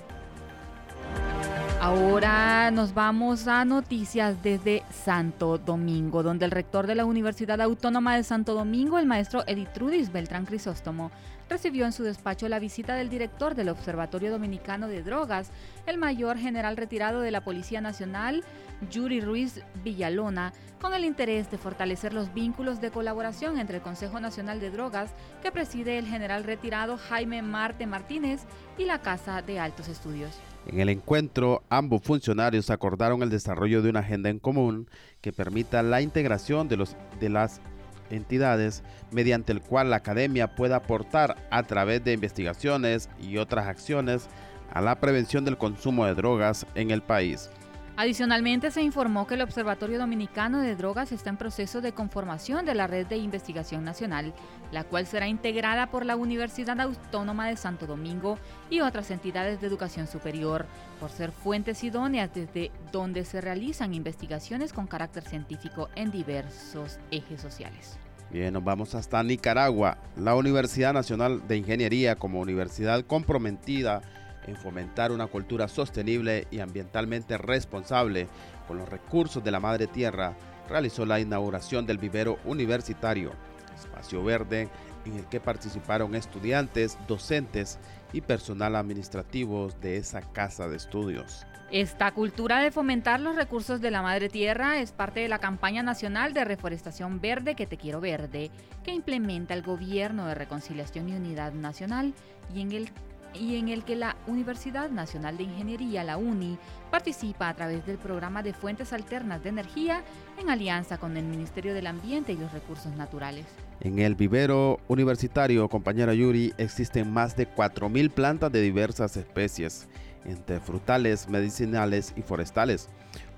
Ahora 1.86 2.72
nos 2.72 2.96
vamos 2.96 3.48
a 3.48 3.63
noticias 3.63 4.42
desde 4.42 4.82
Santo 4.89 5.60
Domingo, 5.60 6.24
donde 6.24 6.46
el 6.46 6.50
rector 6.50 6.88
de 6.88 6.96
la 6.96 7.06
Universidad 7.06 7.62
Autónoma 7.62 8.15
de 8.15 8.24
Santo 8.24 8.56
Domingo, 8.56 8.98
el 8.98 9.06
maestro 9.06 9.44
Editrudis 9.46 10.12
Beltrán 10.12 10.48
Crisóstomo, 10.48 11.12
recibió 11.48 11.86
en 11.86 11.92
su 11.92 12.01
despacho 12.01 12.50
la 12.50 12.58
visita 12.58 12.96
del 12.96 13.12
director 13.12 13.54
del 13.54 13.70
Observatorio 13.70 14.32
Dominicano 14.32 14.88
de 14.88 15.04
Drogas, 15.04 15.51
el 15.86 16.00
mayor 16.00 16.39
general 16.39 16.75
retirado 16.75 17.22
de 17.22 17.30
la 17.30 17.44
Policía 17.44 17.82
Nacional, 17.82 18.44
Yuri 18.89 19.22
Ruiz 19.22 19.62
Villalona, 19.84 20.54
con 20.82 20.96
el 20.96 21.06
interés 21.06 21.51
de 21.51 21.60
fortalecer 21.60 22.15
los 22.15 22.34
vínculos 22.34 22.82
de 22.82 22.89
colaboración 22.89 23.60
entre 23.60 23.77
el 23.77 23.84
Consejo 23.84 24.20
Nacional 24.20 24.60
de 24.60 24.72
Drogas, 24.72 25.12
que 25.44 25.51
preside 25.51 26.00
el 26.00 26.08
general 26.08 26.46
retirado 26.46 26.98
Jaime 26.98 27.44
Marte 27.44 27.86
Martínez, 27.86 28.42
y 28.80 28.86
la 28.86 29.01
Casa 29.01 29.44
de 29.44 29.60
Altos 29.60 29.88
Estudios. 29.88 30.36
En 30.68 30.80
el 30.80 30.90
encuentro, 30.90 31.64
ambos 31.70 32.02
funcionarios 32.02 32.70
acordaron 32.70 33.22
el 33.22 33.30
desarrollo 33.30 33.82
de 33.82 33.90
una 33.90 34.00
agenda 34.00 34.30
en 34.30 34.40
común 34.40 34.90
que 35.22 35.32
permita 35.32 35.84
la 35.84 36.02
integración 36.02 36.68
de, 36.68 36.78
los, 36.78 36.96
de 37.20 37.30
las 37.30 37.62
entidades 38.10 38.84
mediante 39.12 39.52
el 39.52 39.62
cual 39.62 39.90
la 39.90 39.98
academia 39.98 40.56
pueda 40.56 40.78
aportar 40.78 41.36
a 41.52 41.64
través 41.64 42.04
de 42.04 42.14
investigaciones 42.14 43.10
y 43.22 43.38
otras 43.38 43.68
acciones 43.68 44.28
a 44.74 44.82
la 44.82 45.00
prevención 45.00 45.46
del 45.46 45.58
consumo 45.58 46.06
de 46.06 46.16
drogas 46.16 46.66
en 46.76 46.92
el 46.92 47.02
país. 47.02 47.50
Adicionalmente, 47.98 48.72
se 48.72 48.82
informó 48.82 49.25
que 49.25 49.36
el 49.36 49.42
Observatorio 49.42 49.98
Dominicano 49.98 50.60
de 50.60 50.75
Drogas 50.75 51.14
está 51.14 51.30
en 51.30 51.38
proceso 51.38 51.80
de 51.80 51.94
conformación 51.94 52.66
de 52.66 52.75
la 52.75 52.88
Red 52.88 53.08
de 53.08 53.16
Investigación 53.16 53.86
Nacional, 53.86 54.34
la 54.74 54.84
cual 54.84 55.08
será 55.08 55.30
integrada 55.30 55.88
por 55.88 56.06
la 56.06 56.18
Universidad 56.18 56.82
Autónoma 56.82 57.48
de 57.48 57.56
Santo 57.56 57.88
Domingo 57.88 58.38
y 58.70 58.82
otras 58.82 59.12
entidades 59.12 59.62
de 59.62 59.68
educación 59.68 60.08
superior, 60.08 60.66
por 61.00 61.10
ser 61.10 61.32
fuentes 61.32 61.86
idóneas 61.86 62.34
desde 62.34 62.70
donde 62.92 63.24
se 63.24 63.40
realizan 63.40 63.94
investigaciones 63.94 64.74
con 64.74 64.88
carácter 64.88 65.24
científico 65.24 65.88
en 65.96 66.12
diversos 66.12 67.00
ejes 67.12 67.40
sociales. 67.40 67.98
Bien, 68.30 68.54
nos 68.54 68.64
vamos 68.64 68.94
hasta 68.94 69.24
Nicaragua. 69.24 69.98
La 70.18 70.36
Universidad 70.36 70.92
Nacional 70.92 71.48
de 71.48 71.56
Ingeniería 71.56 72.18
como 72.18 72.42
universidad 72.42 73.06
comprometida 73.06 74.02
en 74.48 74.56
fomentar 74.56 75.12
una 75.12 75.28
cultura 75.28 75.68
sostenible 75.68 76.48
y 76.52 76.60
ambientalmente 76.60 77.38
responsable 77.38 78.28
con 78.68 78.78
los 78.78 78.90
recursos 78.90 79.44
de 79.44 79.52
la 79.52 79.60
madre 79.60 79.88
tierra, 79.88 80.36
realizó 80.70 81.06
la 81.06 81.20
inauguración 81.20 81.86
del 81.86 81.98
vivero 81.98 82.40
universitario, 82.46 83.32
espacio 83.75 84.24
verde 84.24 84.70
en 85.06 85.18
el 85.18 85.25
que 85.25 85.40
participaron 85.40 86.16
estudiantes, 86.16 86.98
docentes 87.08 87.80
y 88.14 88.22
personal 88.22 88.75
administrativo 88.75 89.70
de 89.82 89.98
esa 89.98 90.22
casa 90.22 90.68
de 90.68 90.78
estudios. 90.78 91.46
Esta 91.72 92.12
cultura 92.12 92.60
de 92.60 92.72
fomentar 92.72 93.20
los 93.20 93.36
recursos 93.36 93.82
de 93.82 93.92
la 93.92 94.04
madre 94.04 94.30
tierra 94.30 94.80
es 94.80 94.92
parte 94.92 95.22
de 95.22 95.28
la 95.28 95.40
campaña 95.40 95.82
nacional 95.82 96.34
de 96.34 96.46
reforestación 96.46 97.20
verde 97.20 97.56
que 97.56 97.66
te 97.66 97.78
quiero 97.78 98.00
verde, 98.00 98.52
que 98.84 98.94
implementa 98.94 99.56
el 99.56 99.64
Gobierno 99.64 100.28
de 100.28 100.36
Reconciliación 100.36 101.10
y 101.10 101.16
Unidad 101.16 101.54
Nacional 101.54 102.14
y 102.54 102.62
en 102.62 102.72
el 102.72 102.92
y 103.39 103.58
en 103.58 103.70
el 103.70 103.84
que 103.84 103.96
la 103.96 104.15
Universidad 104.27 104.89
Nacional 104.89 105.38
de 105.38 105.44
Ingeniería, 105.44 106.04
la 106.04 106.18
UNI, 106.18 106.58
participa 106.92 107.50
a 107.50 107.56
través 107.56 107.86
del 107.86 107.98
programa 107.98 108.44
de 108.44 108.54
fuentes 108.54 108.94
alternas 108.94 109.44
de 109.44 109.50
energía 109.50 110.04
en 110.39 110.50
alianza 110.50 110.98
con 110.98 111.18
el 111.18 111.25
Ministerio 111.25 111.74
del 111.74 111.88
Ambiente 111.88 112.34
y 112.34 112.38
los 112.38 112.51
Recursos 112.51 112.96
Naturales. 112.96 113.46
En 113.82 114.00
el 114.00 114.15
vivero 114.15 114.80
universitario, 114.88 115.68
compañera 115.70 116.13
Yuri, 116.13 116.54
existen 116.58 117.12
más 117.12 117.36
de 117.36 117.48
4.000 117.48 118.12
plantas 118.12 118.51
de 118.51 118.62
diversas 118.62 119.18
especies, 119.18 119.88
entre 120.25 120.60
frutales, 120.60 121.30
medicinales 121.30 122.13
y 122.15 122.22
forestales, 122.22 122.89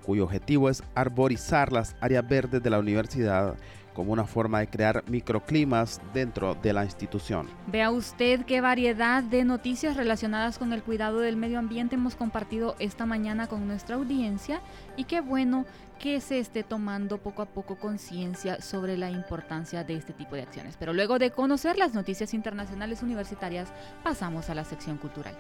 cuyo 0.03 0.23
objetivo 0.23 0.69
es 0.69 0.83
arborizar 0.95 1.73
las 1.73 1.95
áreas 1.99 2.27
verdes 2.27 2.63
de 2.63 2.69
la 2.69 2.79
universidad 2.79 3.55
como 3.97 4.13
una 4.13 4.25
forma 4.25 4.59
de 4.59 4.67
crear 4.67 5.03
microclimas 5.07 5.99
dentro 6.13 6.53
de 6.53 6.71
la 6.71 6.85
institución. 6.85 7.47
Vea 7.65 7.89
usted 7.89 8.45
qué 8.45 8.61
variedad 8.61 9.23
de 9.23 9.43
noticias 9.43 9.97
relacionadas 9.97 10.59
con 10.59 10.71
el 10.71 10.83
cuidado 10.83 11.19
del 11.19 11.35
medio 11.35 11.57
ambiente 11.57 11.95
hemos 11.95 12.15
compartido 12.15 12.75
esta 12.77 13.07
mañana 13.07 13.47
con 13.47 13.67
nuestra 13.67 13.95
audiencia 13.95 14.61
y 14.97 15.05
qué 15.05 15.19
bueno 15.19 15.65
que 15.97 16.21
se 16.21 16.37
esté 16.37 16.61
tomando 16.61 17.17
poco 17.17 17.41
a 17.41 17.47
poco 17.47 17.77
conciencia 17.77 18.61
sobre 18.61 18.97
la 18.97 19.09
importancia 19.09 19.83
de 19.83 19.95
este 19.95 20.13
tipo 20.13 20.35
de 20.35 20.43
acciones. 20.43 20.77
Pero 20.77 20.93
luego 20.93 21.17
de 21.17 21.31
conocer 21.31 21.79
las 21.79 21.95
noticias 21.95 22.35
internacionales 22.35 23.01
universitarias, 23.01 23.73
pasamos 24.03 24.51
a 24.51 24.53
la 24.53 24.63
sección 24.63 24.97
cultural. 24.97 25.35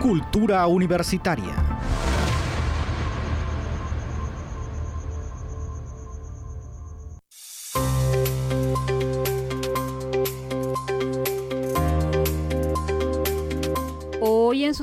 Cultura 0.00 0.66
universitaria. 0.68 1.65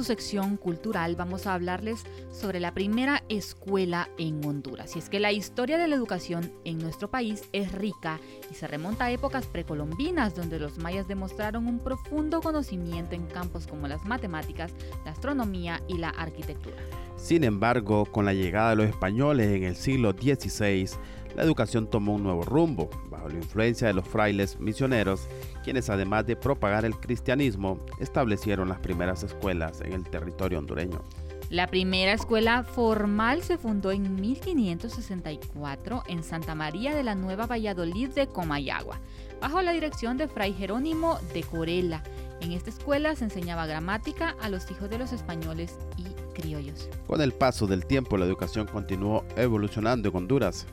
Sección 0.04 0.58
cultural 0.58 1.16
vamos 1.16 1.48
a 1.48 1.54
hablarles 1.54 2.04
sobre 2.32 2.60
la 2.60 2.74
primera 2.74 3.24
escuela 3.30 4.10
en 4.18 4.44
Honduras. 4.46 4.96
Y 4.96 5.00
es 5.00 5.10
que 5.10 5.20
la 5.20 5.32
historia 5.32 5.78
de 5.78 5.88
la 5.88 5.96
educación 5.96 6.52
en 6.66 6.78
nuestro 6.78 7.10
país 7.10 7.44
es 7.54 7.72
rica 7.72 8.20
y 8.52 8.56
se 8.56 8.68
remonta 8.68 9.06
a 9.06 9.12
épocas 9.12 9.46
precolombinas 9.46 10.36
donde 10.36 10.60
los 10.60 10.78
mayas 10.78 11.08
demostraron 11.08 11.68
un 11.68 11.80
profundo 11.80 12.42
conocimiento 12.42 13.16
en 13.16 13.28
campos 13.28 13.68
como 13.68 13.88
las 13.88 14.06
matemáticas, 14.06 14.74
la 15.06 15.12
astronomía 15.12 15.82
y 15.88 15.98
la 15.98 16.10
arquitectura. 16.10 16.78
Sin 17.16 17.44
embargo, 17.44 18.06
con 18.06 18.26
la 18.26 18.34
llegada 18.34 18.72
de 18.72 18.76
los 18.76 18.86
españoles 18.88 19.56
en 19.56 19.64
el 19.64 19.76
siglo 19.76 20.12
XVI, 20.12 20.90
la 21.36 21.44
educación 21.44 21.88
tomó 21.88 22.14
un 22.14 22.24
nuevo 22.24 22.44
rumbo, 22.44 22.90
bajo 23.10 23.30
la 23.30 23.36
influencia 23.36 23.88
de 23.88 23.94
los 23.94 24.08
frailes 24.08 24.60
misioneros, 24.60 25.28
quienes 25.64 25.90
además 25.90 26.26
de 26.26 26.36
propagar 26.36 26.86
el 26.86 26.96
cristianismo, 26.96 27.80
establecieron 28.00 28.70
las 28.70 28.80
primeras 28.80 29.24
escuelas 29.24 29.82
en 29.82 29.94
el 29.94 30.04
territorio 30.04 30.60
hondureño. 30.60 31.02
La 31.50 31.68
primera 31.68 32.14
escuela 32.14 32.64
formal 32.64 33.44
se 33.44 33.58
fundó 33.58 33.92
en 33.92 34.20
1564 34.20 36.04
en 36.08 36.24
Santa 36.24 36.56
María 36.56 36.96
de 36.96 37.04
la 37.04 37.14
Nueva 37.16 37.46
Valladolid 37.46 38.10
de 38.10 38.26
Comayagua, 38.28 39.00
bajo 39.40 39.62
la 39.62 39.72
dirección 39.72 40.18
de 40.18 40.28
Fray 40.28 40.54
Jerónimo 40.54 41.20
de 41.34 41.44
Corella. 41.44 42.02
En 42.42 42.54
esta 42.54 42.72
escuela 42.72 43.16
se 43.16 43.26
enseñaba 43.26 43.68
gramática 43.68 44.36
a 44.42 44.50
los 44.50 44.72
hijos 44.72 44.90
de 44.90 44.98
los 44.98 45.14
españoles 45.14 45.78
y 45.98 46.06
criollos. 46.34 46.90
Con 47.06 47.22
el 47.22 47.34
paso 47.34 47.68
del 47.68 47.86
tiempo, 47.86 48.18
la 48.18 48.26
educación 48.26 48.66
continuó 48.66 49.24
evolucionando 49.38 50.10
en 50.10 50.16
Honduras. 50.16 50.66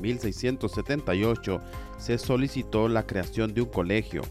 1678 0.00 1.60
se 1.98 2.18
solicitó 2.18 2.88
la 2.88 3.06
creación 3.06 3.54
de 3.54 3.62
un 3.62 3.68
colegio, 3.68 4.22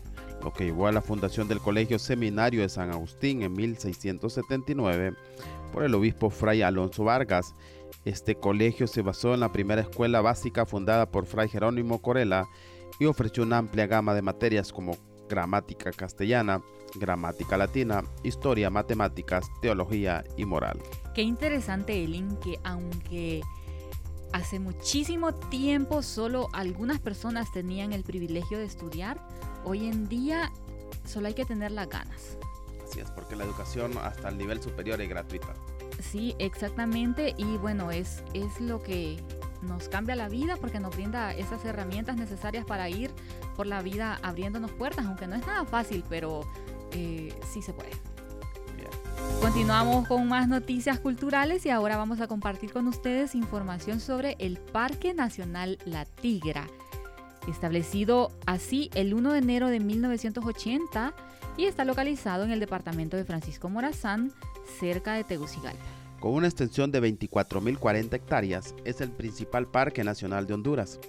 lo 0.43 0.53
que 0.53 0.65
llevó 0.65 0.87
a 0.87 0.91
la 0.91 1.01
fundación 1.01 1.47
del 1.47 1.59
Colegio 1.59 1.99
Seminario 1.99 2.61
de 2.61 2.69
San 2.69 2.91
Agustín 2.91 3.41
en 3.43 3.53
1679 3.53 5.13
por 5.71 5.83
el 5.83 5.95
obispo 5.95 6.29
Fray 6.29 6.61
Alonso 6.61 7.03
Vargas. 7.03 7.55
Este 8.05 8.35
colegio 8.35 8.87
se 8.87 9.01
basó 9.01 9.33
en 9.33 9.39
la 9.39 9.51
primera 9.51 9.81
escuela 9.81 10.21
básica 10.21 10.65
fundada 10.65 11.09
por 11.09 11.25
Fray 11.25 11.49
Jerónimo 11.49 12.01
Corella 12.01 12.45
y 12.99 13.05
ofreció 13.05 13.43
una 13.43 13.57
amplia 13.59 13.87
gama 13.87 14.13
de 14.13 14.21
materias 14.21 14.71
como 14.71 14.97
gramática 15.29 15.91
castellana, 15.91 16.61
gramática 16.95 17.57
latina, 17.57 18.03
historia, 18.23 18.69
matemáticas, 18.69 19.47
teología 19.61 20.23
y 20.37 20.45
moral. 20.45 20.79
Qué 21.15 21.21
interesante, 21.21 22.03
Elin, 22.03 22.35
que 22.37 22.59
aunque 22.63 23.41
Hace 24.33 24.59
muchísimo 24.59 25.31
tiempo 25.31 26.01
solo 26.01 26.49
algunas 26.53 26.99
personas 26.99 27.51
tenían 27.51 27.93
el 27.93 28.03
privilegio 28.03 28.57
de 28.57 28.65
estudiar. 28.65 29.21
Hoy 29.63 29.87
en 29.87 30.09
día 30.09 30.51
solo 31.05 31.27
hay 31.27 31.35
que 31.35 31.45
tener 31.45 31.71
las 31.71 31.87
ganas. 31.87 32.39
Así 32.83 32.99
es, 32.99 33.11
porque 33.11 33.35
la 33.35 33.43
educación 33.43 33.95
hasta 33.99 34.29
el 34.29 34.39
nivel 34.39 34.59
superior 34.59 34.99
es 35.01 35.07
gratuita. 35.07 35.53
Sí, 36.01 36.35
exactamente. 36.39 37.35
Y 37.37 37.57
bueno, 37.57 37.91
es, 37.91 38.23
es 38.33 38.59
lo 38.59 38.81
que 38.81 39.23
nos 39.61 39.87
cambia 39.87 40.15
la 40.15 40.29
vida 40.29 40.57
porque 40.57 40.79
nos 40.79 40.95
brinda 40.95 41.31
esas 41.35 41.63
herramientas 41.63 42.17
necesarias 42.17 42.65
para 42.65 42.89
ir 42.89 43.11
por 43.55 43.67
la 43.67 43.83
vida 43.83 44.19
abriéndonos 44.23 44.71
puertas, 44.71 45.05
aunque 45.05 45.27
no 45.27 45.35
es 45.35 45.45
nada 45.45 45.63
fácil, 45.63 46.03
pero 46.09 46.41
eh, 46.91 47.31
sí 47.51 47.61
se 47.61 47.71
puede. 47.71 47.91
Continuamos 49.41 50.07
con 50.07 50.27
más 50.27 50.47
noticias 50.47 50.99
culturales 50.99 51.65
y 51.65 51.69
ahora 51.69 51.97
vamos 51.97 52.21
a 52.21 52.27
compartir 52.27 52.71
con 52.71 52.87
ustedes 52.87 53.35
información 53.35 53.99
sobre 53.99 54.35
el 54.39 54.57
Parque 54.57 55.13
Nacional 55.13 55.77
La 55.85 56.05
Tigra, 56.05 56.67
establecido 57.47 58.31
así 58.45 58.89
el 58.95 59.13
1 59.13 59.33
de 59.33 59.39
enero 59.39 59.67
de 59.67 59.79
1980 59.79 61.13
y 61.57 61.65
está 61.65 61.85
localizado 61.85 62.43
en 62.45 62.51
el 62.51 62.59
departamento 62.59 63.17
de 63.17 63.25
Francisco 63.25 63.69
Morazán, 63.69 64.31
cerca 64.79 65.13
de 65.13 65.23
Tegucigalpa. 65.23 65.83
Con 66.19 66.33
una 66.35 66.47
extensión 66.47 66.89
de 66.91 67.01
24.040 67.01 68.13
hectáreas, 68.13 68.73
es 68.85 69.01
el 69.01 69.11
principal 69.11 69.67
parque 69.67 70.05
nacional 70.05 70.47
de 70.47 70.53
Honduras 70.53 70.99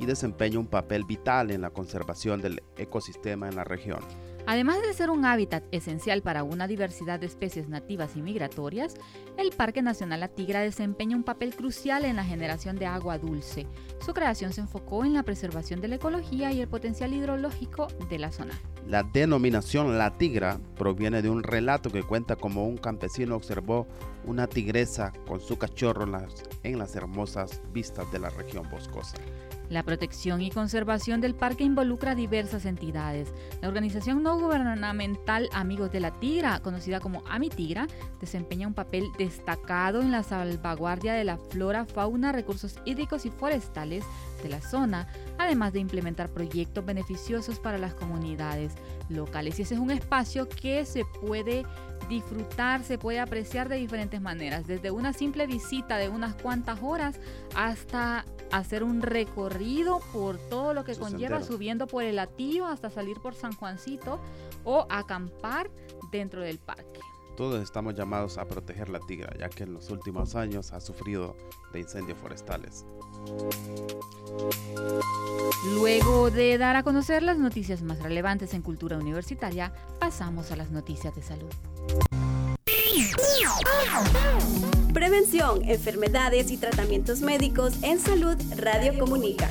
y 0.00 0.06
desempeña 0.06 0.58
un 0.58 0.66
papel 0.66 1.04
vital 1.04 1.50
en 1.50 1.60
la 1.60 1.70
conservación 1.70 2.40
del 2.40 2.62
ecosistema 2.78 3.48
en 3.48 3.56
la 3.56 3.64
región. 3.64 4.00
Además 4.46 4.82
de 4.82 4.92
ser 4.92 5.10
un 5.10 5.24
hábitat 5.24 5.62
esencial 5.70 6.22
para 6.22 6.42
una 6.42 6.66
diversidad 6.66 7.20
de 7.20 7.26
especies 7.26 7.68
nativas 7.68 8.16
y 8.16 8.22
migratorias, 8.22 8.94
el 9.36 9.50
Parque 9.50 9.82
Nacional 9.82 10.20
La 10.20 10.28
Tigra 10.28 10.60
desempeña 10.60 11.16
un 11.16 11.22
papel 11.22 11.54
crucial 11.54 12.04
en 12.04 12.16
la 12.16 12.24
generación 12.24 12.76
de 12.76 12.86
agua 12.86 13.18
dulce. 13.18 13.66
Su 14.04 14.14
creación 14.14 14.52
se 14.52 14.60
enfocó 14.60 15.04
en 15.04 15.14
la 15.14 15.22
preservación 15.22 15.80
de 15.80 15.88
la 15.88 15.94
ecología 15.96 16.52
y 16.52 16.60
el 16.60 16.68
potencial 16.68 17.14
hidrológico 17.14 17.86
de 18.08 18.18
la 18.18 18.32
zona. 18.32 18.54
La 18.86 19.04
denominación 19.04 19.96
La 19.96 20.18
Tigra 20.18 20.58
proviene 20.76 21.22
de 21.22 21.30
un 21.30 21.42
relato 21.42 21.90
que 21.90 22.02
cuenta 22.02 22.36
como 22.36 22.66
un 22.66 22.76
campesino 22.76 23.36
observó 23.36 23.86
una 24.24 24.46
tigresa 24.46 25.12
con 25.26 25.40
su 25.40 25.56
cachorro 25.56 26.06
en 26.62 26.78
las 26.78 26.96
hermosas 26.96 27.60
vistas 27.72 28.10
de 28.12 28.18
la 28.18 28.30
región 28.30 28.68
boscosa. 28.70 29.16
La 29.72 29.84
protección 29.84 30.42
y 30.42 30.50
conservación 30.50 31.22
del 31.22 31.34
parque 31.34 31.64
involucra 31.64 32.14
diversas 32.14 32.66
entidades. 32.66 33.32
La 33.62 33.68
organización 33.68 34.22
no 34.22 34.38
gubernamental 34.38 35.48
Amigos 35.54 35.90
de 35.90 36.00
la 36.00 36.10
Tigra, 36.20 36.60
conocida 36.60 37.00
como 37.00 37.22
Amitigra, 37.26 37.86
desempeña 38.20 38.68
un 38.68 38.74
papel 38.74 39.06
destacado 39.16 40.02
en 40.02 40.10
la 40.10 40.24
salvaguardia 40.24 41.14
de 41.14 41.24
la 41.24 41.38
flora, 41.38 41.86
fauna, 41.86 42.32
recursos 42.32 42.76
hídricos 42.84 43.24
y 43.24 43.30
forestales 43.30 44.04
de 44.42 44.48
la 44.48 44.60
zona, 44.60 45.08
además 45.38 45.72
de 45.72 45.80
implementar 45.80 46.28
proyectos 46.28 46.84
beneficiosos 46.84 47.58
para 47.58 47.78
las 47.78 47.94
comunidades 47.94 48.74
locales. 49.08 49.58
Y 49.58 49.62
ese 49.62 49.74
es 49.74 49.80
un 49.80 49.90
espacio 49.90 50.48
que 50.48 50.84
se 50.84 51.04
puede 51.04 51.64
disfrutar, 52.08 52.82
se 52.84 52.98
puede 52.98 53.20
apreciar 53.20 53.68
de 53.68 53.76
diferentes 53.76 54.20
maneras, 54.20 54.66
desde 54.66 54.90
una 54.90 55.12
simple 55.12 55.46
visita 55.46 55.96
de 55.96 56.08
unas 56.08 56.34
cuantas 56.34 56.80
horas 56.82 57.20
hasta 57.54 58.26
hacer 58.50 58.82
un 58.84 59.00
recorrido 59.00 60.00
por 60.12 60.36
todo 60.36 60.74
lo 60.74 60.84
que 60.84 60.94
conlleva, 60.94 61.42
subiendo 61.42 61.86
por 61.86 62.02
el 62.02 62.18
Atillo 62.18 62.66
hasta 62.66 62.90
salir 62.90 63.18
por 63.20 63.34
San 63.34 63.54
Juancito 63.54 64.20
o 64.64 64.86
acampar 64.90 65.70
dentro 66.10 66.42
del 66.42 66.58
parque. 66.58 67.00
Todos 67.36 67.62
estamos 67.62 67.94
llamados 67.94 68.38
a 68.38 68.44
proteger 68.46 68.88
la 68.88 69.00
tigra, 69.00 69.34
ya 69.38 69.48
que 69.48 69.64
en 69.64 69.72
los 69.72 69.90
últimos 69.90 70.34
años 70.34 70.72
ha 70.72 70.80
sufrido 70.80 71.36
de 71.72 71.80
incendios 71.80 72.18
forestales. 72.18 72.84
Luego 75.74 76.30
de 76.30 76.58
dar 76.58 76.76
a 76.76 76.82
conocer 76.82 77.22
las 77.22 77.38
noticias 77.38 77.82
más 77.82 78.02
relevantes 78.02 78.52
en 78.54 78.62
cultura 78.62 78.98
universitaria, 78.98 79.72
pasamos 79.98 80.50
a 80.50 80.56
las 80.56 80.70
noticias 80.70 81.14
de 81.14 81.22
salud. 81.22 81.50
Prevención, 84.92 85.62
enfermedades 85.64 86.50
y 86.50 86.58
tratamientos 86.58 87.22
médicos 87.22 87.82
en 87.82 87.98
salud 87.98 88.36
Radio 88.56 88.98
Comunica. 88.98 89.48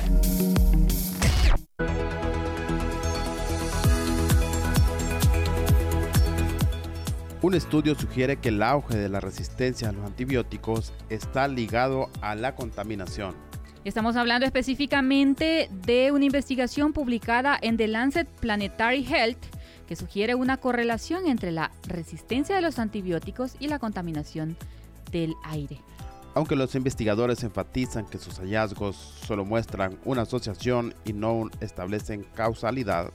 Un 7.42 7.54
estudio 7.54 7.96
sugiere 7.96 8.36
que 8.36 8.50
el 8.50 8.62
auge 8.62 8.96
de 8.96 9.08
la 9.08 9.18
resistencia 9.18 9.88
a 9.88 9.92
los 9.92 10.06
antibióticos 10.06 10.92
está 11.08 11.48
ligado 11.48 12.08
a 12.20 12.36
la 12.36 12.54
contaminación. 12.54 13.34
Estamos 13.84 14.14
hablando 14.14 14.46
específicamente 14.46 15.68
de 15.84 16.12
una 16.12 16.24
investigación 16.24 16.92
publicada 16.92 17.58
en 17.60 17.76
The 17.76 17.88
Lancet 17.88 18.28
Planetary 18.28 19.04
Health 19.04 19.44
que 19.88 19.96
sugiere 19.96 20.36
una 20.36 20.58
correlación 20.58 21.26
entre 21.26 21.50
la 21.50 21.72
resistencia 21.88 22.54
de 22.54 22.62
los 22.62 22.78
antibióticos 22.78 23.56
y 23.58 23.66
la 23.66 23.80
contaminación 23.80 24.56
del 25.10 25.34
aire. 25.42 25.80
Aunque 26.34 26.54
los 26.54 26.76
investigadores 26.76 27.42
enfatizan 27.42 28.06
que 28.06 28.18
sus 28.18 28.38
hallazgos 28.38 28.94
solo 29.26 29.44
muestran 29.44 29.98
una 30.04 30.22
asociación 30.22 30.94
y 31.04 31.12
no 31.12 31.50
establecen 31.60 32.24
causalidad, 32.36 33.10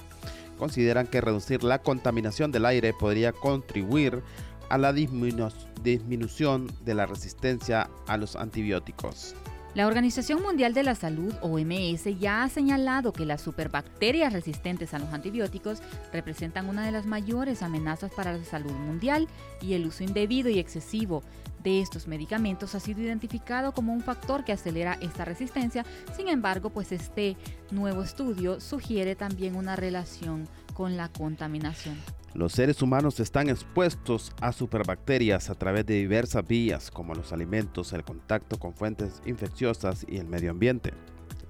consideran 0.57 1.07
que 1.07 1.21
reducir 1.21 1.63
la 1.63 1.81
contaminación 1.81 2.51
del 2.51 2.65
aire 2.65 2.93
podría 2.93 3.31
contribuir 3.31 4.21
a 4.69 4.77
la 4.77 4.91
disminución 4.93 6.67
de 6.83 6.93
la 6.93 7.05
resistencia 7.05 7.89
a 8.07 8.17
los 8.17 8.35
antibióticos. 8.35 9.35
La 9.77 9.85
Organización 9.85 10.41
Mundial 10.41 10.73
de 10.73 10.81
la 10.81 10.95
Salud, 10.95 11.35
OMS, 11.39 12.05
ya 12.19 12.41
ha 12.41 12.49
señalado 12.49 13.13
que 13.13 13.27
las 13.27 13.41
superbacterias 13.41 14.33
resistentes 14.33 14.95
a 14.95 14.97
los 14.97 15.13
antibióticos 15.13 15.83
representan 16.11 16.67
una 16.67 16.83
de 16.83 16.91
las 16.91 17.05
mayores 17.05 17.61
amenazas 17.61 18.11
para 18.11 18.35
la 18.35 18.43
salud 18.43 18.71
mundial 18.71 19.27
y 19.61 19.75
el 19.75 19.85
uso 19.85 20.03
indebido 20.03 20.49
y 20.49 20.57
excesivo 20.57 21.21
de 21.61 21.79
estos 21.79 22.07
medicamentos 22.07 22.73
ha 22.73 22.79
sido 22.79 23.01
identificado 23.01 23.71
como 23.71 23.93
un 23.93 24.01
factor 24.01 24.43
que 24.43 24.53
acelera 24.53 24.97
esta 24.99 25.25
resistencia. 25.25 25.85
Sin 26.15 26.27
embargo, 26.27 26.71
pues 26.71 26.91
este 26.91 27.37
nuevo 27.69 28.01
estudio 28.01 28.59
sugiere 28.59 29.15
también 29.15 29.55
una 29.55 29.75
relación 29.75 30.49
con 30.73 30.97
la 30.97 31.09
contaminación. 31.09 31.97
Los 32.33 32.53
seres 32.53 32.81
humanos 32.81 33.19
están 33.19 33.49
expuestos 33.49 34.31
a 34.41 34.51
superbacterias 34.51 35.49
a 35.49 35.55
través 35.55 35.85
de 35.85 35.95
diversas 35.95 36.47
vías 36.47 36.91
como 36.91 37.15
los 37.15 37.33
alimentos, 37.33 37.93
el 37.93 38.03
contacto 38.03 38.59
con 38.59 38.73
fuentes 38.73 39.21
infecciosas 39.25 40.05
y 40.07 40.17
el 40.17 40.27
medio 40.27 40.51
ambiente. 40.51 40.93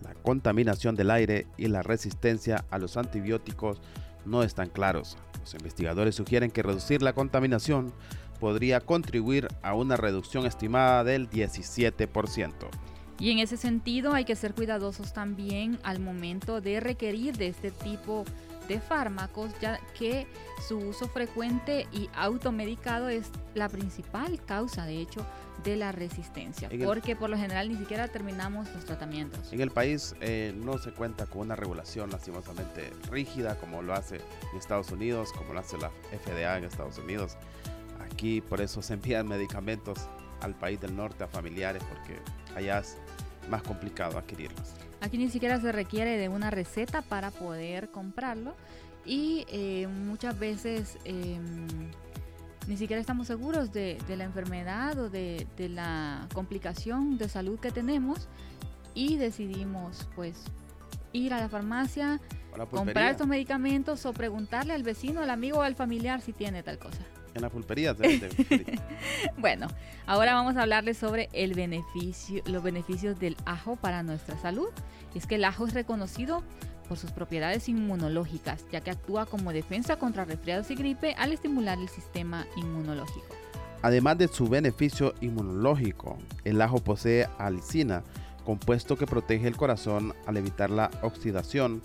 La 0.01 0.13
contaminación 0.13 0.95
del 0.95 1.11
aire 1.11 1.47
y 1.57 1.67
la 1.67 1.81
resistencia 1.81 2.63
a 2.69 2.77
los 2.77 2.95
antibióticos 2.95 3.81
no 4.25 4.43
están 4.43 4.69
claros. 4.69 5.17
Los 5.41 5.53
investigadores 5.55 6.15
sugieren 6.15 6.51
que 6.51 6.63
reducir 6.63 7.01
la 7.01 7.13
contaminación 7.13 7.91
podría 8.39 8.79
contribuir 8.79 9.47
a 9.63 9.73
una 9.73 9.97
reducción 9.97 10.45
estimada 10.45 11.03
del 11.03 11.29
17%. 11.29 12.53
Y 13.19 13.31
en 13.31 13.39
ese 13.39 13.57
sentido 13.57 14.13
hay 14.13 14.25
que 14.25 14.35
ser 14.35 14.53
cuidadosos 14.53 15.11
también 15.11 15.79
al 15.83 15.99
momento 15.99 16.61
de 16.61 16.79
requerir 16.79 17.35
de 17.35 17.47
este 17.47 17.71
tipo 17.71 18.25
fármacos, 18.79 19.51
ya 19.59 19.79
que 19.97 20.27
su 20.67 20.77
uso 20.77 21.07
frecuente 21.07 21.87
y 21.91 22.09
automedicado 22.13 23.09
es 23.09 23.29
la 23.55 23.69
principal 23.69 24.43
causa, 24.45 24.85
de 24.85 25.01
hecho, 25.01 25.25
de 25.63 25.75
la 25.75 25.91
resistencia, 25.91 26.69
porque 26.85 27.15
por 27.15 27.29
lo 27.29 27.37
general 27.37 27.69
ni 27.69 27.77
siquiera 27.77 28.07
terminamos 28.07 28.69
los 28.73 28.85
tratamientos. 28.85 29.51
En 29.51 29.61
el 29.61 29.71
país 29.71 30.15
eh, 30.21 30.53
no 30.55 30.77
se 30.77 30.91
cuenta 30.91 31.25
con 31.25 31.41
una 31.41 31.55
regulación 31.55 32.11
lastimosamente 32.11 32.91
rígida 33.09 33.55
como 33.57 33.81
lo 33.81 33.93
hace 33.93 34.17
en 34.51 34.59
Estados 34.59 34.91
Unidos, 34.91 35.33
como 35.33 35.53
lo 35.53 35.59
hace 35.59 35.77
la 35.77 35.89
FDA 35.89 36.57
en 36.57 36.65
Estados 36.65 36.97
Unidos. 36.99 37.37
Aquí 37.99 38.41
por 38.41 38.61
eso 38.61 38.81
se 38.81 38.93
envían 38.93 39.27
medicamentos 39.27 40.07
al 40.41 40.53
país 40.53 40.79
del 40.79 40.95
norte 40.95 41.23
a 41.23 41.27
familiares 41.27 41.83
porque 41.83 42.19
allá 42.55 42.83
más 43.49 43.63
complicado 43.63 44.17
adquirirlos. 44.17 44.73
Aquí 45.01 45.17
ni 45.17 45.29
siquiera 45.29 45.59
se 45.59 45.71
requiere 45.71 46.17
de 46.17 46.29
una 46.29 46.49
receta 46.49 47.01
para 47.01 47.31
poder 47.31 47.89
comprarlo 47.89 48.55
y 49.05 49.45
eh, 49.49 49.87
muchas 49.87 50.37
veces 50.37 50.97
em, 51.05 51.67
ni 52.67 52.77
siquiera 52.77 52.99
estamos 52.99 53.27
seguros 53.27 53.71
de, 53.71 53.97
la 54.09 54.23
enfermedad 54.23 54.97
o 54.99 55.09
de, 55.09 55.47
la 55.57 56.27
complicación 56.33 57.17
de 57.17 57.29
salud 57.29 57.59
que 57.59 57.71
tenemos 57.71 58.27
y 58.93 59.17
decidimos 59.17 60.07
pues 60.15 60.43
ir 61.13 61.33
a 61.33 61.39
la 61.39 61.47
farmacia, 61.47 62.19
comprar 62.69 63.11
estos 63.11 63.27
medicamentos 63.27 64.05
o 64.05 64.13
preguntarle 64.13 64.73
al 64.73 64.83
vecino, 64.83 65.21
al 65.21 65.29
amigo 65.29 65.59
o 65.59 65.61
al 65.61 65.75
familiar 65.75 66.21
si 66.21 66.33
tiene 66.33 66.63
tal 66.63 66.79
cosa 66.79 66.99
en 67.37 67.43
la 67.43 67.49
pulpería. 67.49 67.95
bueno, 69.37 69.67
ahora 70.05 70.33
vamos 70.33 70.57
a 70.57 70.63
hablarles 70.63 70.97
sobre 70.97 71.29
el 71.33 71.53
beneficio, 71.53 72.43
los 72.45 72.61
beneficios 72.61 73.19
del 73.19 73.37
ajo 73.45 73.75
para 73.75 74.03
nuestra 74.03 74.37
salud. 74.37 74.69
es 75.15 75.25
que 75.25 75.35
el 75.35 75.45
ajo 75.45 75.65
es 75.65 75.73
reconocido 75.73 76.43
por 76.87 76.97
sus 76.97 77.11
propiedades 77.11 77.69
inmunológicas, 77.69 78.65
ya 78.71 78.81
que 78.81 78.91
actúa 78.91 79.25
como 79.25 79.51
defensa 79.51 79.97
contra 79.97 80.25
resfriados 80.25 80.71
y 80.71 80.75
gripe 80.75 81.13
al 81.17 81.33
estimular 81.33 81.77
el 81.79 81.89
sistema 81.89 82.45
inmunológico. 82.55 83.35
Además 83.81 84.17
de 84.17 84.27
su 84.27 84.47
beneficio 84.47 85.13
inmunológico, 85.21 86.17
el 86.43 86.61
ajo 86.61 86.79
posee 86.79 87.27
alicina, 87.37 88.03
compuesto 88.43 88.97
que 88.97 89.05
protege 89.05 89.47
el 89.47 89.57
corazón 89.57 90.13
al 90.25 90.37
evitar 90.37 90.69
la 90.69 90.89
oxidación 91.01 91.81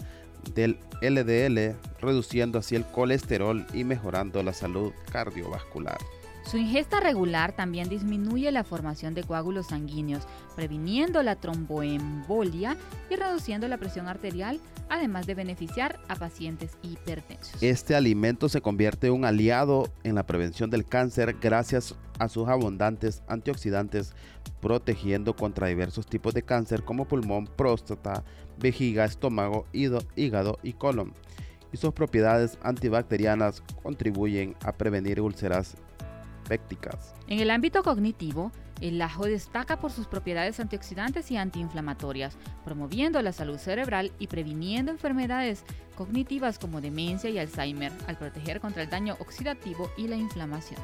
del 0.55 0.79
LDL, 1.01 1.77
reduciendo 2.01 2.59
así 2.59 2.77
el 2.77 2.85
colesterol 2.85 3.67
y 3.73 3.85
mejorando 3.85 4.43
la 4.43 4.53
salud 4.53 4.93
cardiovascular. 5.11 5.99
Su 6.45 6.57
ingesta 6.57 7.01
regular 7.01 7.53
también 7.53 7.89
disminuye 7.89 8.51
la 8.51 8.65
formación 8.65 9.15
de 9.15 9.23
coágulos 9.23 9.69
sanguíneos, 9.69 10.25
previniendo 10.57 11.23
la 11.23 11.37
tromboembolia 11.37 12.77
y 13.11 13.17
reduciendo 13.17 13.69
la 13.69 13.79
presión 13.79 14.09
arterial, 14.09 14.61
además 14.89 15.27
de 15.27 15.35
beneficiar 15.35 16.01
a 16.09 16.17
pacientes 16.17 16.73
hipertensos. 16.83 17.63
Este 17.63 17.95
alimento 17.95 18.49
se 18.49 18.61
convierte 18.61 19.07
en 19.07 19.15
un 19.15 19.25
aliado 19.25 19.89
en 20.03 20.17
la 20.17 20.27
prevención 20.27 20.69
del 20.69 20.85
cáncer 20.85 21.37
gracias 21.41 21.95
a 22.19 22.29
sus 22.29 22.49
abundantes 22.49 23.23
antioxidantes, 23.29 24.13
protegiendo 24.63 25.37
contra 25.37 25.67
diversos 25.67 26.07
tipos 26.07 26.33
de 26.33 26.43
cáncer 26.43 26.83
como 26.85 27.07
pulmón, 27.07 27.47
próstata, 27.47 28.25
vejiga, 28.59 29.05
estómago, 29.05 29.67
hígado 29.75 30.59
y 30.63 30.73
colon. 30.73 31.13
Y 31.71 31.77
sus 31.77 31.93
propiedades 31.93 32.59
antibacterianas 32.63 33.63
contribuyen 33.83 34.57
a 34.65 34.73
prevenir 34.73 35.21
úlceras 35.21 35.77
en 37.29 37.41
el 37.41 37.51
ámbito 37.51 37.83
cognitivo, 37.83 38.53
el 38.81 39.01
ajo 39.01 39.25
destaca 39.25 39.79
por 39.79 39.91
sus 39.91 40.07
propiedades 40.07 40.61
antioxidantes 40.61 41.31
y 41.31 41.37
antiinflamatorias, 41.37 42.37
promoviendo 42.65 43.23
la 43.23 43.33
salud 43.33 43.57
cerebral 43.57 44.13
y 44.19 44.27
previniendo 44.27 44.91
enfermedades 44.93 45.65
cognitivas 45.95 46.59
como 46.59 46.81
demencia 46.81 47.31
y 47.31 47.39
Alzheimer, 47.39 47.93
al 48.07 48.19
proteger 48.19 48.61
contra 48.61 48.83
el 48.83 48.91
daño 48.91 49.17
oxidativo 49.21 49.91
y 49.97 50.09
la 50.09 50.17
inflamación. 50.17 50.81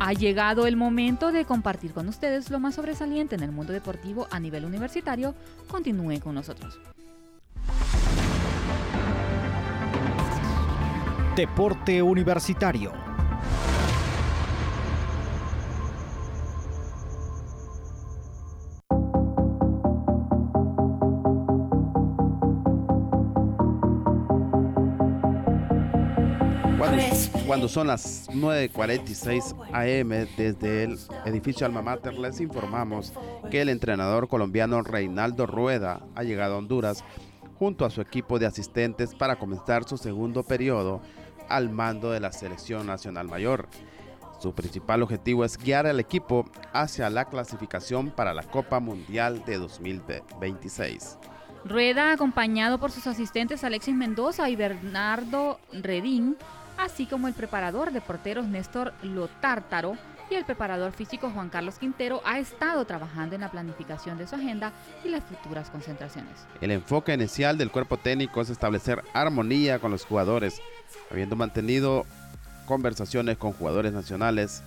Ha 0.00 0.12
llegado 0.12 0.66
el 0.66 0.76
momento 0.76 1.32
de 1.32 1.44
compartir 1.44 1.92
con 1.92 2.08
ustedes 2.08 2.50
lo 2.50 2.60
más 2.60 2.74
sobresaliente 2.74 3.34
en 3.34 3.42
el 3.42 3.52
mundo 3.52 3.72
deportivo 3.72 4.26
a 4.30 4.40
nivel 4.40 4.64
universitario. 4.64 5.34
Continúe 5.68 6.20
con 6.20 6.34
nosotros. 6.34 6.80
Deporte 11.36 12.02
Universitario. 12.02 13.13
Cuando, 27.46 27.68
son 27.68 27.88
las 27.88 28.30
9.46 28.30 29.54
am 29.72 30.26
desde 30.36 30.84
el 30.84 30.98
edificio 31.26 31.66
Alma 31.66 31.82
Mater 31.82 32.14
les 32.14 32.40
informamos 32.40 33.12
que 33.50 33.60
el 33.60 33.68
entrenador 33.68 34.28
colombiano 34.28 34.82
Reinaldo 34.82 35.46
Rueda 35.46 36.00
ha 36.14 36.22
llegado 36.22 36.54
a 36.54 36.58
Honduras 36.58 37.04
junto 37.58 37.84
a 37.84 37.90
su 37.90 38.00
equipo 38.00 38.38
de 38.38 38.46
asistentes 38.46 39.14
para 39.14 39.36
comenzar 39.36 39.84
su 39.84 39.98
segundo 39.98 40.42
periodo 40.42 41.02
al 41.50 41.68
mando 41.68 42.10
de 42.12 42.20
la 42.20 42.32
selección 42.32 42.86
nacional 42.86 43.28
mayor. 43.28 43.68
Su 44.40 44.54
principal 44.54 45.02
objetivo 45.02 45.44
es 45.44 45.58
guiar 45.58 45.86
al 45.86 46.00
equipo 46.00 46.46
hacia 46.72 47.10
la 47.10 47.26
clasificación 47.26 48.10
para 48.10 48.32
la 48.32 48.44
Copa 48.44 48.80
Mundial 48.80 49.44
de 49.44 49.58
2026. 49.58 51.18
Rueda, 51.66 52.12
acompañado 52.12 52.78
por 52.78 52.90
sus 52.90 53.06
asistentes 53.06 53.64
Alexis 53.64 53.94
Mendoza 53.94 54.48
y 54.50 54.56
Bernardo 54.56 55.58
Redín, 55.72 56.36
así 56.78 57.06
como 57.06 57.28
el 57.28 57.34
preparador 57.34 57.92
de 57.92 58.00
porteros 58.00 58.46
Néstor 58.46 58.92
Lotártaro, 59.02 59.96
y 60.30 60.34
el 60.34 60.44
preparador 60.44 60.92
físico 60.92 61.30
Juan 61.30 61.50
Carlos 61.50 61.78
Quintero 61.78 62.22
ha 62.24 62.38
estado 62.38 62.84
trabajando 62.86 63.34
en 63.34 63.42
la 63.42 63.50
planificación 63.50 64.16
de 64.16 64.26
su 64.26 64.34
agenda 64.34 64.72
y 65.04 65.08
las 65.08 65.22
futuras 65.24 65.70
concentraciones. 65.70 66.32
El 66.60 66.70
enfoque 66.70 67.12
inicial 67.12 67.58
del 67.58 67.70
cuerpo 67.70 67.98
técnico 67.98 68.40
es 68.40 68.50
establecer 68.50 69.02
armonía 69.12 69.78
con 69.78 69.90
los 69.90 70.04
jugadores, 70.04 70.60
habiendo 71.10 71.36
mantenido 71.36 72.06
conversaciones 72.66 73.36
con 73.36 73.52
jugadores 73.52 73.92
nacionales 73.92 74.62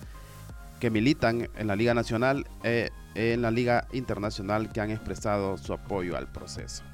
que 0.78 0.90
militan 0.90 1.48
en 1.56 1.66
la 1.66 1.74
Liga 1.74 1.92
Nacional 1.92 2.46
e 2.62 2.90
en 3.16 3.42
la 3.42 3.50
Liga 3.50 3.88
Internacional 3.92 4.70
que 4.70 4.80
han 4.80 4.92
expresado 4.92 5.58
su 5.58 5.72
apoyo 5.72 6.16
al 6.16 6.28
proceso. 6.28 6.84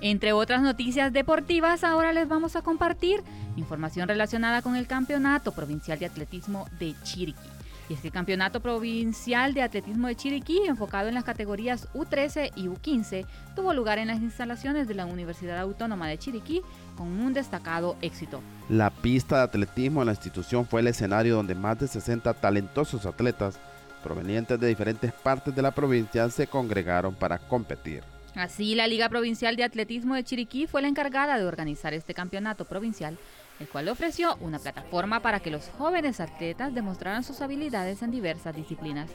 Entre 0.00 0.32
otras 0.32 0.60
noticias 0.60 1.12
deportivas, 1.12 1.82
ahora 1.82 2.12
les 2.12 2.28
vamos 2.28 2.54
a 2.54 2.62
compartir 2.62 3.22
información 3.56 4.08
relacionada 4.08 4.60
con 4.60 4.76
el 4.76 4.86
Campeonato 4.86 5.52
Provincial 5.52 5.98
de 5.98 6.06
Atletismo 6.06 6.66
de 6.78 6.94
Chiriquí. 7.02 7.48
Y 7.88 7.96
el 8.02 8.12
Campeonato 8.12 8.60
Provincial 8.60 9.54
de 9.54 9.62
Atletismo 9.62 10.08
de 10.08 10.16
Chiriquí, 10.16 10.58
enfocado 10.66 11.08
en 11.08 11.14
las 11.14 11.24
categorías 11.24 11.88
U13 11.94 12.50
y 12.56 12.66
U15, 12.66 13.24
tuvo 13.54 13.72
lugar 13.72 13.98
en 13.98 14.08
las 14.08 14.20
instalaciones 14.20 14.88
de 14.88 14.94
la 14.94 15.06
Universidad 15.06 15.60
Autónoma 15.60 16.08
de 16.08 16.18
Chiriquí 16.18 16.62
con 16.96 17.06
un 17.06 17.32
destacado 17.32 17.96
éxito. 18.02 18.42
La 18.68 18.90
pista 18.90 19.36
de 19.36 19.42
atletismo 19.44 20.02
en 20.02 20.06
la 20.06 20.12
institución 20.12 20.66
fue 20.66 20.80
el 20.80 20.88
escenario 20.88 21.36
donde 21.36 21.54
más 21.54 21.78
de 21.78 21.86
60 21.86 22.34
talentosos 22.34 23.06
atletas 23.06 23.58
provenientes 24.02 24.58
de 24.58 24.66
diferentes 24.66 25.12
partes 25.12 25.54
de 25.54 25.62
la 25.62 25.70
provincia 25.70 26.28
se 26.28 26.48
congregaron 26.48 27.14
para 27.14 27.38
competir. 27.38 28.02
Así, 28.36 28.74
la 28.74 28.86
Liga 28.86 29.08
Provincial 29.08 29.56
de 29.56 29.64
Atletismo 29.64 30.14
de 30.14 30.22
Chiriquí 30.22 30.66
fue 30.66 30.82
la 30.82 30.88
encargada 30.88 31.38
de 31.38 31.44
organizar 31.44 31.92
este 31.94 32.14
campeonato 32.14 32.64
provincial 32.66 33.18
el 33.60 33.68
cual 33.68 33.88
ofreció 33.88 34.36
una 34.40 34.58
plataforma 34.58 35.20
para 35.20 35.40
que 35.40 35.50
los 35.50 35.68
jóvenes 35.78 36.20
atletas 36.20 36.74
demostraran 36.74 37.24
sus 37.24 37.40
habilidades 37.40 38.02
en 38.02 38.10
diversas 38.10 38.54
disciplinas. 38.54 39.10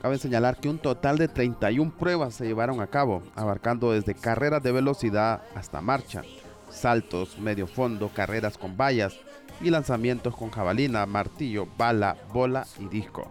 Cabe 0.00 0.18
señalar 0.18 0.58
que 0.58 0.68
un 0.68 0.78
total 0.78 1.16
de 1.16 1.28
31 1.28 1.96
pruebas 1.96 2.34
se 2.34 2.44
llevaron 2.44 2.80
a 2.80 2.88
cabo, 2.88 3.22
abarcando 3.36 3.92
desde 3.92 4.14
carreras 4.14 4.62
de 4.62 4.72
velocidad 4.72 5.42
hasta 5.54 5.80
marcha, 5.80 6.22
saltos, 6.70 7.38
medio 7.38 7.66
fondo, 7.66 8.08
carreras 8.08 8.58
con 8.58 8.76
vallas 8.76 9.14
y 9.60 9.70
lanzamientos 9.70 10.36
con 10.36 10.50
jabalina, 10.50 11.06
martillo, 11.06 11.68
bala, 11.78 12.16
bola 12.32 12.66
y 12.80 12.86
disco. 12.86 13.30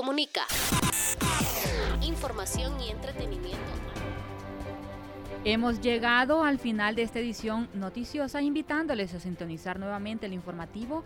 Comunica. 0.00 0.46
Información 2.00 2.80
y 2.80 2.88
entretenimiento. 2.88 3.58
Hemos 5.44 5.82
llegado 5.82 6.42
al 6.42 6.58
final 6.58 6.94
de 6.94 7.02
esta 7.02 7.18
edición 7.18 7.68
noticiosa 7.74 8.40
invitándoles 8.40 9.12
a 9.12 9.20
sintonizar 9.20 9.78
nuevamente 9.78 10.24
el 10.24 10.32
informativo 10.32 11.04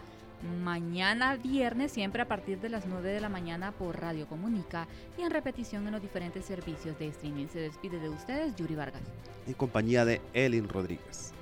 mañana 0.62 1.34
viernes, 1.34 1.90
siempre 1.90 2.22
a 2.22 2.28
partir 2.28 2.60
de 2.60 2.68
las 2.68 2.86
9 2.86 3.10
de 3.10 3.20
la 3.20 3.28
mañana 3.28 3.72
por 3.72 4.00
Radio 4.00 4.28
Comunica 4.28 4.86
y 5.18 5.22
en 5.22 5.32
repetición 5.32 5.84
en 5.88 5.92
los 5.94 6.00
diferentes 6.00 6.44
servicios 6.44 6.96
de 6.96 7.08
streaming. 7.08 7.48
Se 7.48 7.58
despide 7.58 7.98
de 7.98 8.10
ustedes 8.10 8.54
Yuri 8.54 8.76
Vargas. 8.76 9.02
En 9.48 9.54
compañía 9.54 10.04
de 10.04 10.20
Elin 10.34 10.68
Rodríguez. 10.68 11.32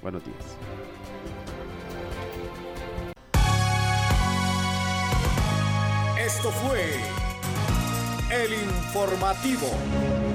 Buenos 0.00 0.24
días. 0.24 0.56
Esto 6.24 6.50
fue 6.50 6.80
el 8.30 8.54
informativo. 8.54 10.33